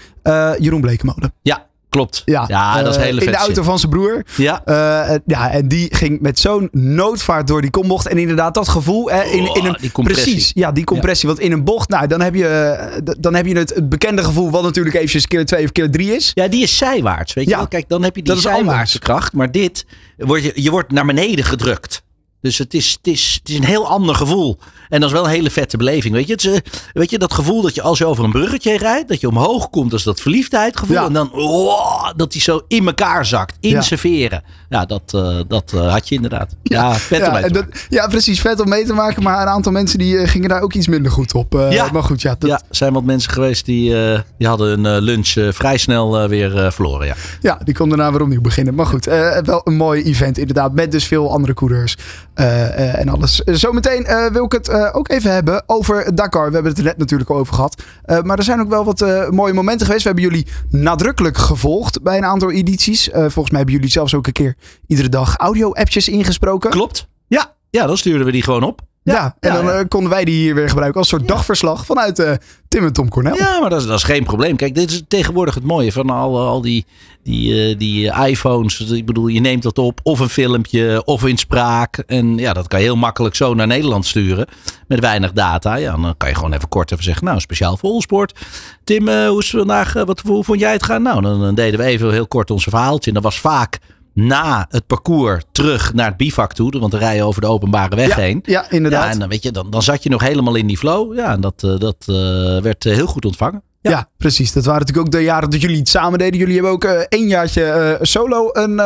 Jeroen 0.58 0.80
Blekemolen. 0.80 1.32
Ja, 1.42 1.66
klopt. 1.94 2.23
Ja, 2.25 2.82
dat 2.82 2.91
is 2.91 2.96
eh, 2.96 3.02
hele 3.02 3.20
In 3.20 3.31
de 3.31 3.37
auto 3.37 3.55
shit. 3.55 3.64
van 3.64 3.79
zijn 3.79 3.91
broer. 3.93 4.23
Ja. 4.37 4.62
Eh, 4.64 5.17
ja, 5.26 5.50
en 5.50 5.69
die 5.69 5.94
ging 5.94 6.20
met 6.20 6.38
zo'n 6.38 6.69
noodvaart 6.73 7.46
door 7.46 7.61
die 7.61 7.70
kombocht. 7.70 8.06
En 8.06 8.19
inderdaad, 8.19 8.55
dat 8.55 8.69
gevoel. 8.69 9.11
Hè, 9.11 9.23
in, 9.23 9.38
in 9.38 9.49
Oh, 9.49 9.75
een. 9.81 10.05
Precies, 10.05 10.50
ja, 10.55 10.73
die 10.73 10.85
compressie. 10.85 11.29
Want 11.29 11.41
in 11.41 11.52
een 11.52 11.64
bocht, 11.64 11.88
nou, 11.88 12.06
dan 12.06 12.20
heb 12.20 12.35
je, 12.35 12.46
eh, 12.46 13.14
dan 13.19 13.35
heb 13.35 13.46
je 13.46 13.56
het, 13.56 13.75
het 13.75 13.88
bekende 13.88 14.25
gevoel. 14.25 14.50
Wat 14.50 14.62
natuurlijk 14.62 14.94
eventjes 14.96 15.26
keer 15.26 15.44
2 15.46 15.64
of 15.64 15.73
keer 15.73 15.91
3 15.91 16.14
is. 16.14 16.31
Ja, 16.35 16.49
die 16.49 16.62
is 16.62 16.76
zijwaarts. 16.76 17.32
Weet 17.35 17.44
je 17.44 17.50
Ja, 17.50 17.56
wel? 17.56 17.69
Kijk, 17.69 17.88
dan 17.88 18.02
heb 18.02 18.17
je 18.17 18.23
die 18.23 18.37
zijwaartse 18.41 18.99
kracht. 18.99 19.32
Maar 19.32 19.50
dit, 19.50 19.87
word 20.17 20.43
je, 20.43 20.52
je 20.55 20.70
wordt 20.70 20.93
naar 20.93 21.06
beneden 21.06 21.44
gedrukt. 21.44 22.02
Dus 22.44 22.58
het 22.58 22.75
is, 22.75 22.93
het, 22.93 23.06
is, 23.06 23.38
het 23.38 23.49
is 23.49 23.56
een 23.56 23.64
heel 23.64 23.88
ander 23.88 24.14
gevoel. 24.14 24.58
En 24.88 25.00
dat 25.00 25.08
is 25.08 25.14
wel 25.14 25.25
een 25.25 25.31
hele 25.31 25.50
vette 25.50 25.76
beleving. 25.76 26.14
Weet 26.14 26.26
je, 26.26 26.32
het 26.32 26.44
is, 26.44 26.52
eh, 26.52 26.61
weet 26.93 27.11
je 27.11 27.19
dat 27.19 27.32
gevoel 27.32 27.62
dat 27.62 27.75
je 27.75 27.82
als 27.82 27.99
je 27.99 28.06
over 28.06 28.25
een 28.25 28.31
bruggetje 28.31 28.79
rijdt, 28.79 29.08
dat 29.08 29.20
je 29.20 29.29
omhoog 29.29 29.70
komt, 29.70 29.93
als 29.93 30.02
dat 30.02 30.20
verliefdheidgevoel. 30.20 30.96
Ja. 30.96 31.05
En 31.05 31.12
dan 31.12 31.32
oh, 31.32 32.11
dat 32.17 32.32
die 32.32 32.41
zo 32.41 32.61
in 32.69 32.87
elkaar 32.87 33.26
zakt, 33.26 33.56
in 33.61 33.70
Ja. 33.70 34.43
Ja, 34.74 34.84
dat, 34.84 35.02
eh, 35.14 35.38
dat 35.48 35.72
eh, 35.74 35.92
had 35.92 36.08
je 36.08 36.14
inderdaad. 36.14 36.54
Ja, 36.62 36.94
vet 36.94 37.19
om 37.19 37.24
ja, 37.24 37.32
mee 37.32 37.40
te 37.43 37.46
en 37.46 37.52
dat- 37.54 37.64
ja, 37.88 38.06
precies. 38.06 38.40
Vet 38.40 38.60
om 38.60 38.69
mee 38.69 38.84
te 38.84 38.93
maken. 38.93 39.22
Maar 39.22 39.43
een 39.43 39.48
aantal 39.48 39.72
mensen 39.72 39.98
die 39.98 40.19
eh, 40.19 40.28
gingen 40.28 40.48
daar 40.48 40.60
ook 40.62 40.72
iets 40.72 40.86
minder 40.88 41.12
goed 41.12 41.34
op. 41.34 41.66
Ja. 41.70 41.88
Maar 41.93 42.02
goed, 42.02 42.22
ja. 42.22 42.36
Dat, 42.38 42.50
Ja, 42.50 42.56
er 42.56 42.76
zijn 42.76 42.93
wat 42.93 43.04
mensen 43.04 43.32
geweest 43.32 43.64
die, 43.64 43.94
die 44.38 44.46
hadden 44.48 44.84
een 44.84 44.96
eh, 44.96 45.02
lunch 45.02 45.28
vrij 45.54 45.76
snel 45.76 46.28
weer 46.28 46.72
verloren. 46.72 47.06
Ja. 47.06 47.14
Ja, 47.40 47.58
die 47.64 47.74
kon 47.74 47.88
daarna 47.88 48.12
weer 48.12 48.22
opnieuw 48.22 48.40
beginnen. 48.40 48.74
Maar 48.74 48.86
goed, 48.86 49.04
wel 49.44 49.60
een 49.64 49.76
mooi 49.76 50.02
event 50.02 50.38
inderdaad. 50.38 50.72
Met 50.72 50.93
dus 50.93 51.04
veel 51.06 51.32
andere 51.32 51.54
coureurs 51.54 51.96
en 52.34 53.08
alles. 53.08 53.38
Zometeen 53.44 54.06
wil 54.32 54.44
ik 54.44 54.52
het 54.52 54.93
ook 54.93 55.08
even 55.08 55.32
hebben 55.32 55.62
over 55.66 56.14
Dakar. 56.14 56.46
We 56.48 56.52
hebben 56.54 56.70
het 56.70 56.81
er 56.81 56.86
net 56.86 56.98
natuurlijk 56.98 57.31
al 57.31 57.36
over 57.36 57.54
gehad. 57.54 57.82
Eh, 58.04 58.22
maar 58.22 58.38
er 58.38 58.44
zijn 58.44 58.60
ook 58.60 58.69
wel 58.69 58.84
wat 58.84 59.31
mooie 59.31 59.52
momenten 59.52 59.86
geweest. 59.86 60.04
We 60.04 60.10
hebben 60.10 60.31
jullie 60.31 60.46
nadrukkelijk 60.70 61.38
gevolgd 61.38 62.02
bij 62.02 62.16
een 62.16 62.24
aantal 62.24 62.50
edities. 62.50 63.08
Volgens 63.12 63.50
mij 63.50 63.56
hebben 63.58 63.74
jullie 63.74 63.90
zelfs 63.90 64.14
ook 64.14 64.26
een 64.26 64.32
keer 64.32 64.54
iedere 64.86 65.08
dag 65.08 65.36
audio-appjes 65.36 66.08
ingesproken. 66.08 66.70
Klopt. 66.70 67.06
Ja, 67.26 67.52
ja, 67.70 67.86
dan 67.86 67.96
stuurden 67.96 68.26
we 68.26 68.32
die 68.32 68.42
gewoon 68.42 68.62
op. 68.62 68.80
Ja, 69.02 69.36
en 69.40 69.50
Ja, 69.50 69.56
dan 69.56 69.64
ja. 69.64 69.78
eh, 69.78 69.84
konden 69.88 70.10
wij 70.10 70.24
die 70.24 70.34
hier 70.34 70.54
weer 70.54 70.68
gebruiken 70.68 71.00
als 71.00 71.08
soort 71.08 71.28
dagverslag 71.28 71.86
vanuit 71.86 72.18
eh, 72.18 72.32
Tim 72.68 72.84
en 72.84 72.92
Tom 72.92 73.08
Cornel. 73.08 73.36
Ja, 73.36 73.60
maar 73.60 73.70
dat 73.70 73.80
is, 73.80 73.86
dat 73.86 73.96
is 73.98 74.02
geen 74.04 74.24
probleem. 74.24 74.56
Kijk, 74.56 74.74
dit 74.74 74.90
is 74.90 75.02
tegenwoordig 75.08 75.54
het 75.54 75.64
mooie 75.64 75.92
van 75.92 76.10
al, 76.10 76.38
al 76.40 76.60
die, 76.60 76.86
die, 77.22 77.68
eh, 77.70 77.78
die 77.78 78.12
iPhones. 78.26 78.80
Ik 78.80 79.06
bedoel, 79.06 79.26
je 79.26 79.40
neemt 79.40 79.62
dat 79.62 79.78
op, 79.78 80.00
of 80.02 80.18
een 80.20 80.28
filmpje, 80.28 81.02
of 81.04 81.24
in 81.26 81.36
spraak. 81.38 81.96
En 82.06 82.36
ja, 82.38 82.52
dat 82.52 82.68
kan 82.68 82.78
je 82.78 82.84
heel 82.84 82.96
makkelijk 82.96 83.34
zo 83.34 83.54
naar 83.54 83.66
Nederland 83.66 84.06
sturen. 84.06 84.46
Met 84.88 85.00
weinig 85.00 85.32
data. 85.32 85.74
Ja, 85.74 85.96
dan 85.96 86.14
kan 86.16 86.28
je 86.28 86.34
gewoon 86.34 86.52
even 86.52 86.68
kort 86.68 86.92
even 86.92 87.04
zeggen, 87.04 87.24
nou, 87.24 87.40
speciaal 87.40 87.76
voor 87.76 87.90
Allsport. 87.90 88.38
Tim, 88.84 89.08
eh, 89.08 89.28
hoe 89.28 89.38
is 89.40 89.46
het 89.50 89.58
vandaag? 89.60 89.96
eh, 89.96 90.04
wat, 90.04 90.20
hoe 90.20 90.44
vond 90.44 90.60
jij 90.60 90.72
het 90.72 90.82
gaan? 90.82 91.02
Nou, 91.02 91.22
dan, 91.22 91.40
dan 91.40 91.54
deden 91.54 91.80
we 91.80 91.86
even 91.86 92.12
heel 92.12 92.26
kort 92.26 92.50
onze 92.50 92.70
verhaaltje. 92.70 93.08
En 93.08 93.14
dat 93.14 93.22
was 93.22 93.38
vaak 93.40 93.78
na 94.14 94.66
het 94.70 94.86
parcours 94.86 95.42
terug 95.52 95.94
naar 95.94 96.06
het 96.08 96.16
bivak 96.16 96.52
toe. 96.52 96.78
Want 96.78 96.90
dan 96.90 97.00
rij 97.00 97.16
je 97.16 97.22
over 97.22 97.40
de 97.40 97.46
openbare 97.46 97.96
weg 97.96 98.08
Ja, 98.08 98.16
heen. 98.16 98.40
ja, 98.44 98.70
inderdaad. 98.70 99.04
Ja, 99.04 99.10
en 99.10 99.18
dan, 99.18 99.28
weet 99.28 99.42
je, 99.42 99.50
dan, 99.50 99.70
dan 99.70 99.82
zat 99.82 100.02
je 100.02 100.10
nog 100.10 100.20
helemaal 100.22 100.54
in 100.54 100.66
die 100.66 100.78
flow. 100.78 101.14
Ja, 101.16 101.32
en 101.32 101.40
dat, 101.40 101.62
eh, 101.62 101.78
dat 101.78 101.96
eh, 102.06 102.14
werd 102.62 102.86
eh, 102.86 102.94
heel 102.94 103.06
goed 103.06 103.24
ontvangen. 103.24 103.62
Ja. 103.80 104.08
precies. 104.16 104.52
Dat 104.52 104.64
waren 104.64 104.80
natuurlijk 104.80 105.06
ook 105.06 105.12
de 105.12 105.22
jaren 105.22 105.50
dat 105.50 105.60
jullie 105.60 105.78
het 105.78 105.88
samen 105.88 106.18
deden. 106.18 106.38
Jullie 106.38 106.54
hebben 106.54 106.72
ook 106.72 106.84
eh 106.84 107.00
één 107.08 107.28
jaartje 107.28 107.98
solo 108.02 108.48
een... 108.52 108.76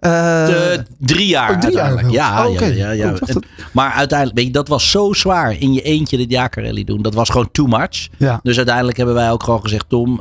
De 0.00 0.84
drie 0.98 1.26
jaar 1.26 1.50
oh, 1.50 1.58
drie 1.58 1.74
jaar. 1.74 2.10
Ja, 2.10 2.46
Oh, 2.46 2.54
ja, 2.58 2.66
ja, 2.66 2.90
ja. 2.90 3.12
Oh, 3.12 3.16
En- 3.26 3.42
maar 3.72 3.92
uiteindelijk, 3.92 4.38
weet 4.38 4.46
je, 4.46 4.52
dat 4.52 4.68
was 4.68 4.90
zo 4.90 5.12
zwaar 5.12 5.56
in 5.60 5.72
je 5.72 5.82
eentje 5.82 6.16
de 6.16 6.26
Dakar 6.26 6.64
Rally 6.64 6.84
doen. 6.84 7.02
Dat 7.02 7.14
was 7.14 7.30
gewoon 7.30 7.50
too 7.52 7.66
much. 7.66 8.08
Ja. 8.16 8.40
Dus 8.42 8.56
uiteindelijk 8.56 8.96
hebben 8.96 9.14
wij 9.14 9.30
ook 9.30 9.42
gewoon 9.42 9.60
gezegd, 9.60 9.84
Tom, 9.88 10.18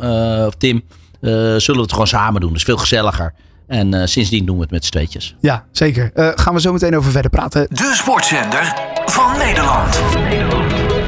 of 0.48 0.56
Tim, 0.58 0.84
zullen 1.22 1.60
we 1.76 1.80
het 1.82 1.92
gewoon 1.92 2.08
samen 2.08 2.42
doen. 2.42 2.50
Dat 2.50 2.58
is 2.58 2.64
veel 2.66 2.78
gezelliger. 2.78 3.34
En 3.68 3.94
eh, 3.94 4.02
sindsdien 4.06 4.46
doen 4.46 4.56
we 4.56 4.62
het 4.62 4.72
met 4.72 4.86
z'n 4.86 4.92
tweetjes. 4.92 5.36
Ja, 5.40 5.66
zeker. 5.72 6.12
Eh, 6.14 6.30
gaan 6.36 6.54
we 6.54 6.62
zo 6.62 6.72
meteen 6.74 6.98
over 6.98 7.12
verder 7.12 7.32
praten. 7.32 7.68
De 7.70 7.92
sportzender 7.96 8.74
van 9.06 9.38
Nederland. 9.38 10.02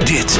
Dit 0.05 0.39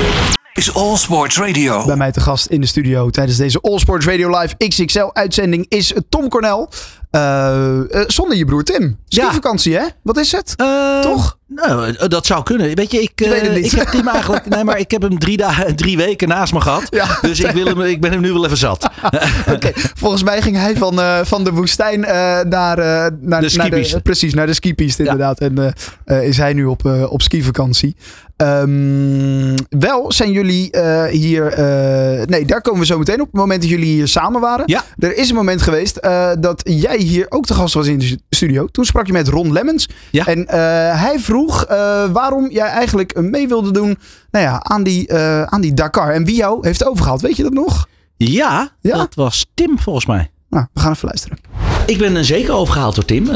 is 0.54 0.74
All 0.74 0.96
Sports 0.96 1.38
Radio. 1.38 1.86
Bij 1.86 1.96
mij 1.96 2.12
te 2.12 2.20
gast 2.20 2.46
in 2.46 2.62
de 2.62 2.68
studio 2.68 3.10
tijdens 3.10 3.38
deze 3.38 3.60
All 3.62 3.80
Sports 3.80 4.06
Radio 4.06 4.40
Live 4.40 4.56
XXL 4.68 5.10
uitzending 5.14 5.66
is 5.68 5.94
Tom 6.10 6.30
Cornel. 6.30 6.70
Eh, 7.12 8.02
eh, 8.02 8.04
zonder 8.08 8.38
je 8.38 8.46
broer 8.46 8.64
Tim. 8.64 8.98
Skivakantie 9.08 9.76
hè? 9.78 9.84
Wat 10.04 10.18
is 10.18 10.32
het? 10.32 10.54
Eh, 10.56 11.00
Toch? 11.00 11.38
Nou, 11.48 12.08
dat 12.08 12.26
zou 12.26 12.44
kunnen. 12.44 12.76
Weet 12.76 12.92
je, 12.92 13.02
ik, 13.02 13.12
weet 13.16 13.66
ik 13.66 13.72
heb 13.72 13.88
Tim 13.88 14.08
eigenlijk. 14.08 14.46
Nee, 14.50 14.64
maar 14.64 14.80
ik 14.80 14.92
heb 14.92 15.02
hem 15.02 15.20
drie, 15.20 15.38
dagen, 15.38 15.76
drie 15.76 15.98
weken 15.98 16.28
naast 16.28 16.54
me 16.54 16.62
gehad. 16.62 16.84
Ja. 16.90 17.18
Dus 17.22 17.40
ik, 17.40 17.52
wil 17.52 17.66
hem, 17.66 17.82
ik 17.82 18.02
ben 18.02 18.12
hem 18.12 18.22
nu 18.22 18.34
wel 18.34 18.46
even 18.46 18.58
zat. 18.58 18.90
Volgens 20.00 20.24
mij 20.24 20.42
ging 20.42 20.56
hij 20.56 20.78
van, 20.78 21.26
van 21.26 21.44
de 21.44 21.52
woestijn 21.52 22.00
naar, 22.00 22.48
naar, 22.48 22.76
De 22.76 23.18
naar 23.22 23.50
skipiste. 23.50 24.02
precies, 24.02 24.34
naar 24.34 24.46
de 24.48 24.54
skipiste 24.54 25.04
inderdaad. 25.04 25.40
En 25.40 25.74
is 26.06 26.38
hij 26.38 26.54
nu 26.54 26.66
op, 26.66 26.86
op 27.10 27.22
skivakantie. 27.22 27.96
Ehm, 28.36 29.56
wel 29.70 30.12
zijn 30.12 30.32
jullie 30.32 30.70
hier... 31.10 31.54
nee, 32.26 32.46
daar 32.46 32.62
komen 32.62 32.80
we 32.80 32.86
zo 32.86 32.98
meteen 32.98 33.22
op. 33.22 33.28
Op 33.28 33.32
het 33.32 33.42
moment 33.42 33.62
dat 33.62 33.70
jullie 33.70 33.86
hier 33.86 34.08
samen 34.08 34.42
waren. 34.42 34.64
Ja. 34.68 34.84
Er 34.98 35.18
is 35.18 35.30
een 35.30 35.36
moment 35.36 35.62
geweest 35.62 36.02
dat 36.40 36.62
jij 36.64 36.98
hier 37.02 37.26
ook 37.30 37.46
te 37.46 37.54
gast 37.54 37.74
was 37.74 37.88
in 37.88 38.00
de 38.00 38.20
studio. 38.30 38.68
Toen 38.68 38.86
sprak 38.86 39.06
je 39.06 39.12
met 39.14 39.28
Ron 39.28 39.52
Lemmens. 39.52 39.90
Ja. 40.12 40.26
En 40.26 40.48
eh, 40.48 40.58
hij 41.02 41.16
vroeg 41.20 41.66
eh, 41.66 42.06
waarom 42.12 42.50
jij 42.52 42.68
eigenlijk 42.68 43.22
mee 43.22 43.48
wilde 43.48 43.72
doen 43.72 43.98
nou 44.32 44.46
ja, 44.46 44.60
aan, 44.64 44.84
die, 44.84 45.08
eh, 45.08 45.44
aan 45.44 45.62
die 45.62 45.74
Dakar. 45.74 46.14
En 46.14 46.26
wie 46.26 46.36
jou 46.36 46.68
heeft 46.68 46.86
overgehaald. 46.86 47.22
Weet 47.22 47.36
je 47.36 47.44
dat 47.44 47.54
nog? 47.54 47.88
Ja, 48.18 48.72
Ja? 48.82 48.98
dat 48.98 49.16
was 49.16 49.52
Tim 49.54 49.80
volgens 49.80 50.06
mij. 50.06 50.32
Nou, 50.50 50.66
we 50.74 50.80
gaan 50.80 50.92
even 50.92 51.08
luisteren. 51.08 51.38
Ik 51.90 51.98
ben 51.98 52.16
er 52.16 52.26
zeker 52.26 52.54
overgehaald 52.54 52.96
door 52.96 53.06
Tim. 53.06 53.30
Eh, 53.30 53.34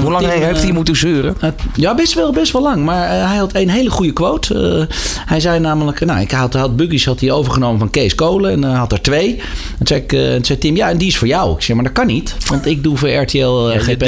Hoe 0.00 0.10
lang 0.10 0.28
Tim, 0.28 0.40
heeft 0.40 0.58
eh, 0.58 0.62
hij 0.62 0.72
moeten 0.72 0.96
zeuren? 0.96 1.36
Ja, 1.74 1.94
best 1.94 2.14
wel, 2.14 2.32
best 2.32 2.52
wel 2.52 2.62
lang. 2.62 2.84
Maar 2.84 3.16
uh, 3.16 3.26
hij 3.28 3.36
had 3.36 3.54
een 3.54 3.70
hele 3.70 3.90
goede 3.90 4.12
quote. 4.12 4.88
Hij 5.26 5.40
zei 5.40 5.60
namelijk, 5.60 6.04
nou, 6.04 6.20
ik 6.20 6.30
had, 6.30 6.54
had 6.54 6.76
Buggies 6.76 7.04
had 7.04 7.20
hij 7.20 7.30
overgenomen 7.30 7.78
van 7.78 7.90
Kees 7.90 8.14
Kolen. 8.14 8.50
En 8.52 8.62
had 8.62 8.92
er 8.92 9.02
twee. 9.02 9.40
En 9.78 9.86
zei, 9.86 10.00
ik, 10.00 10.10
zei 10.44 10.58
Tim, 10.58 10.76
ja, 10.76 10.90
en 10.90 10.98
die 10.98 11.08
is 11.08 11.16
voor 11.18 11.28
jou. 11.28 11.54
Ik 11.54 11.62
zei, 11.62 11.76
maar 11.76 11.86
dat 11.86 11.96
kan 11.96 12.06
niet. 12.06 12.36
Want 12.46 12.66
ik 12.66 12.82
doe 12.82 12.96
voor 12.96 13.08
RTL 13.08 13.70
Ja, 13.70 13.78
GP 13.78 14.04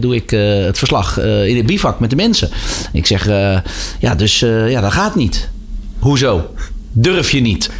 doe 0.00 0.14
ik 0.14 0.30
het 0.30 0.78
verslag 0.78 1.18
in 1.20 1.56
het 1.56 1.66
bivak 1.66 2.00
met 2.00 2.10
de 2.10 2.16
mensen. 2.16 2.48
Ik 2.92 3.06
zeg, 3.06 3.26
ja, 3.98 4.14
dus 4.16 4.38
ja, 4.68 4.80
dat 4.80 4.92
gaat 4.92 5.14
niet. 5.14 5.48
Hoezo? 5.98 6.50
Durf 6.92 7.30
je 7.30 7.40
niet? 7.40 7.70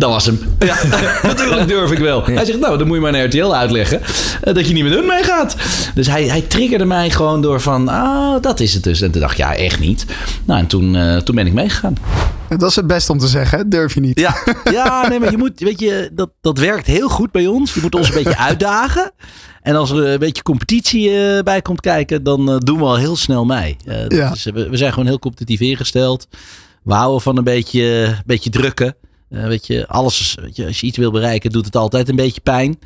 Dat 0.00 0.10
was 0.10 0.26
hem. 0.26 0.40
Ja, 0.58 0.76
natuurlijk 1.22 1.68
durf 1.68 1.90
ik 1.90 1.98
wel. 1.98 2.24
Hij 2.24 2.44
zegt, 2.44 2.58
nou, 2.58 2.78
dan 2.78 2.86
moet 2.86 2.96
je 2.96 3.02
maar 3.02 3.12
naar 3.12 3.24
RTL 3.24 3.54
uitleggen 3.54 4.00
uh, 4.00 4.54
dat 4.54 4.66
je 4.66 4.74
niet 4.74 4.84
met 4.84 4.92
hun 4.92 5.06
meegaat. 5.06 5.56
Dus 5.94 6.06
hij, 6.06 6.24
hij 6.24 6.40
triggerde 6.40 6.84
mij 6.84 7.10
gewoon 7.10 7.42
door 7.42 7.60
van, 7.60 7.88
ah, 7.88 8.42
dat 8.42 8.60
is 8.60 8.74
het 8.74 8.82
dus. 8.82 9.00
En 9.00 9.10
toen 9.10 9.20
dacht 9.20 9.32
ik, 9.32 9.38
ja, 9.38 9.54
echt 9.54 9.80
niet. 9.80 10.06
Nou, 10.44 10.60
en 10.60 10.66
toen, 10.66 10.94
uh, 10.94 11.16
toen 11.16 11.34
ben 11.34 11.46
ik 11.46 11.52
meegegaan. 11.52 11.94
Dat 12.48 12.70
is 12.70 12.76
het 12.76 12.86
best 12.86 13.10
om 13.10 13.18
te 13.18 13.26
zeggen, 13.26 13.58
hè? 13.58 13.68
durf 13.68 13.94
je 13.94 14.00
niet. 14.00 14.20
Ja, 14.20 14.36
ja 14.72 15.08
nee, 15.08 15.20
maar 15.20 15.30
je 15.30 15.38
moet, 15.38 15.60
weet 15.60 15.80
je, 15.80 16.10
dat, 16.12 16.30
dat 16.40 16.58
werkt 16.58 16.86
heel 16.86 17.08
goed 17.08 17.30
bij 17.30 17.46
ons. 17.46 17.74
Je 17.74 17.80
moet 17.80 17.94
ons 17.94 18.08
een 18.08 18.14
beetje 18.14 18.38
uitdagen. 18.48 19.12
En 19.62 19.76
als 19.76 19.90
er 19.90 20.06
een 20.06 20.18
beetje 20.18 20.42
competitie 20.42 21.10
uh, 21.10 21.40
bij 21.40 21.62
komt 21.62 21.80
kijken, 21.80 22.22
dan 22.22 22.50
uh, 22.50 22.56
doen 22.58 22.78
we 22.78 22.84
al 22.84 22.96
heel 22.96 23.16
snel 23.16 23.44
mee. 23.44 23.76
ja. 24.08 24.30
dus, 24.30 24.44
we, 24.44 24.68
we 24.68 24.76
zijn 24.76 24.92
gewoon 24.92 25.08
heel 25.08 25.18
competitief 25.18 25.60
ingesteld. 25.60 26.28
We 26.82 26.92
houden 26.92 27.20
van 27.20 27.36
een 27.36 27.44
beetje, 27.44 28.16
beetje 28.26 28.50
drukken. 28.50 28.94
Uh, 29.30 29.46
weet 29.46 29.66
je, 29.66 29.88
alles, 29.88 30.36
weet 30.40 30.56
je, 30.56 30.66
als 30.66 30.80
je 30.80 30.86
iets 30.86 30.98
wil 30.98 31.10
bereiken, 31.10 31.50
doet 31.50 31.64
het 31.64 31.76
altijd 31.76 32.08
een 32.08 32.16
beetje 32.16 32.40
pijn. 32.40 32.78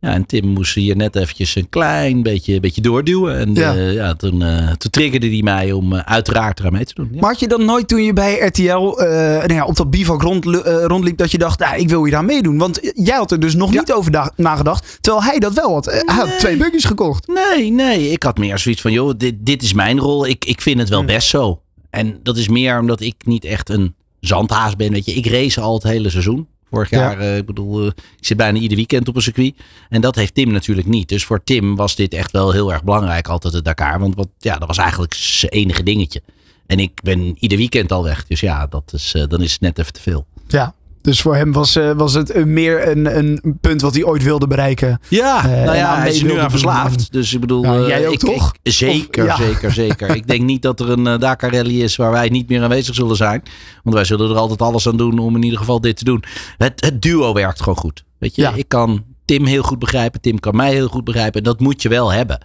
Ja, 0.00 0.12
en 0.12 0.26
Tim 0.26 0.46
moest 0.46 0.74
hier 0.74 0.96
net 0.96 1.16
eventjes 1.16 1.56
een 1.56 1.68
klein 1.68 2.22
beetje, 2.22 2.60
beetje 2.60 2.80
doorduwen. 2.80 3.38
En 3.38 3.54
ja. 3.54 3.74
Uh, 3.74 3.92
ja, 3.94 4.14
toen, 4.14 4.40
uh, 4.40 4.70
toen 4.70 4.90
triggerde 4.90 5.28
hij 5.28 5.42
mij 5.42 5.72
om 5.72 5.92
uh, 5.92 6.00
uiteraard 6.00 6.60
eraan 6.60 6.72
mee 6.72 6.84
te 6.84 6.94
doen. 6.94 7.08
Ja. 7.12 7.20
Maar 7.20 7.30
had 7.30 7.40
je 7.40 7.48
dan 7.48 7.64
nooit 7.64 7.88
toen 7.88 8.02
je 8.02 8.12
bij 8.12 8.38
RTL 8.38 8.70
nou 8.70 9.52
ja, 9.52 9.64
op 9.64 9.76
dat 9.76 9.90
bivak 9.90 10.22
rond, 10.22 10.44
rondliep, 10.64 11.16
dat 11.16 11.30
je 11.30 11.38
dacht, 11.38 11.58
nou, 11.58 11.80
ik 11.80 11.88
wil 11.88 12.04
hier 12.04 12.16
aan 12.16 12.24
meedoen? 12.24 12.58
Want 12.58 12.92
jij 12.94 13.16
had 13.16 13.30
er 13.30 13.40
dus 13.40 13.54
nog 13.54 13.70
niet 13.70 13.92
over 13.92 14.30
nagedacht, 14.36 14.98
terwijl 15.00 15.24
hij 15.24 15.38
dat 15.38 15.54
wel 15.54 15.72
had. 15.72 15.86
Nee. 15.86 16.16
Had 16.16 16.38
twee 16.38 16.56
buggies 16.56 16.84
gekocht. 16.84 17.26
Nee, 17.26 17.70
nee. 17.70 18.10
Ik 18.10 18.22
had 18.22 18.38
meer 18.38 18.58
zoiets 18.58 18.80
van, 18.80 18.92
joh, 18.92 19.12
dit, 19.16 19.34
dit 19.38 19.62
is 19.62 19.72
mijn 19.72 19.98
rol. 19.98 20.26
Ik, 20.26 20.44
ik 20.44 20.60
vind 20.60 20.78
het 20.78 20.88
wel 20.88 21.04
best 21.04 21.28
zo. 21.28 21.62
En 21.90 22.20
dat 22.22 22.36
is 22.36 22.48
meer 22.48 22.78
omdat 22.78 23.00
ik 23.00 23.14
niet 23.24 23.44
echt 23.44 23.68
een 23.68 23.94
zandhaas 24.20 24.76
ben. 24.76 24.92
Weet 24.92 25.04
je, 25.04 25.12
ik 25.12 25.26
race 25.26 25.60
al 25.60 25.74
het 25.74 25.82
hele 25.82 26.10
seizoen. 26.10 26.48
Vorig 26.70 26.90
jaar, 26.90 27.22
ja. 27.22 27.30
uh, 27.30 27.36
ik 27.36 27.46
bedoel, 27.46 27.82
uh, 27.82 27.86
ik 28.18 28.26
zit 28.26 28.36
bijna 28.36 28.58
ieder 28.58 28.76
weekend 28.76 29.08
op 29.08 29.16
een 29.16 29.22
circuit. 29.22 29.54
En 29.88 30.00
dat 30.00 30.14
heeft 30.14 30.34
Tim 30.34 30.50
natuurlijk 30.50 30.86
niet. 30.86 31.08
Dus 31.08 31.24
voor 31.24 31.44
Tim 31.44 31.76
was 31.76 31.96
dit 31.96 32.14
echt 32.14 32.30
wel 32.30 32.52
heel 32.52 32.72
erg 32.72 32.84
belangrijk, 32.84 33.28
altijd 33.28 33.54
het 33.54 33.64
Dakar. 33.64 34.00
Want 34.00 34.14
wat, 34.14 34.28
ja, 34.38 34.58
dat 34.58 34.68
was 34.68 34.78
eigenlijk 34.78 35.14
zijn 35.14 35.52
enige 35.52 35.82
dingetje. 35.82 36.22
En 36.66 36.78
ik 36.78 37.02
ben 37.02 37.36
ieder 37.38 37.58
weekend 37.58 37.92
al 37.92 38.04
weg. 38.04 38.26
Dus 38.26 38.40
ja, 38.40 38.66
dat 38.66 38.92
is, 38.92 39.14
uh, 39.14 39.24
dan 39.28 39.42
is 39.42 39.52
het 39.52 39.60
net 39.60 39.78
even 39.78 39.92
te 39.92 40.00
veel. 40.00 40.26
Ja, 40.48 40.74
dus 41.02 41.20
voor 41.20 41.36
hem 41.36 41.52
was, 41.52 41.76
uh, 41.76 41.92
was 41.92 42.14
het 42.14 42.44
meer 42.44 42.88
een, 42.88 43.18
een 43.18 43.58
punt 43.60 43.80
wat 43.80 43.94
hij 43.94 44.04
ooit 44.04 44.22
wilde 44.22 44.46
bereiken. 44.46 45.00
Ja, 45.08 45.44
uh, 45.44 45.64
nou 45.64 45.76
ja, 45.76 45.96
hij 45.98 46.10
is 46.10 46.22
nu 46.22 46.38
aan 46.38 46.50
verslaafd. 46.50 47.12
Dus 47.12 47.34
ik 47.34 47.40
bedoel, 47.40 47.62
nou, 47.62 47.86
jij 47.86 48.06
ook 48.06 48.12
ik, 48.12 48.18
toch? 48.18 48.52
Ik, 48.62 48.72
zeker, 48.72 49.22
of, 49.22 49.28
ja. 49.28 49.36
zeker, 49.36 49.72
zeker. 49.72 50.16
ik 50.16 50.26
denk 50.26 50.42
niet 50.42 50.62
dat 50.62 50.80
er 50.80 50.90
een 50.90 51.20
Dakar 51.20 51.52
rally 51.52 51.82
is 51.82 51.96
waar 51.96 52.10
wij 52.10 52.28
niet 52.28 52.48
meer 52.48 52.62
aanwezig 52.62 52.94
zullen 52.94 53.16
zijn. 53.16 53.42
Want 53.82 53.96
wij 53.96 54.04
zullen 54.04 54.30
er 54.30 54.36
altijd 54.36 54.62
alles 54.62 54.88
aan 54.88 54.96
doen 54.96 55.18
om 55.18 55.36
in 55.36 55.42
ieder 55.42 55.58
geval 55.58 55.80
dit 55.80 55.96
te 55.96 56.04
doen. 56.04 56.24
Het, 56.56 56.84
het 56.84 57.02
duo 57.02 57.32
werkt 57.32 57.58
gewoon 57.58 57.78
goed. 57.78 58.04
Weet 58.18 58.34
je, 58.34 58.42
ja. 58.42 58.52
ik 58.54 58.68
kan 58.68 59.04
Tim 59.24 59.44
heel 59.44 59.62
goed 59.62 59.78
begrijpen. 59.78 60.20
Tim 60.20 60.40
kan 60.40 60.56
mij 60.56 60.72
heel 60.72 60.88
goed 60.88 61.04
begrijpen. 61.04 61.38
En 61.38 61.44
dat 61.44 61.60
moet 61.60 61.82
je 61.82 61.88
wel 61.88 62.12
hebben. 62.12 62.38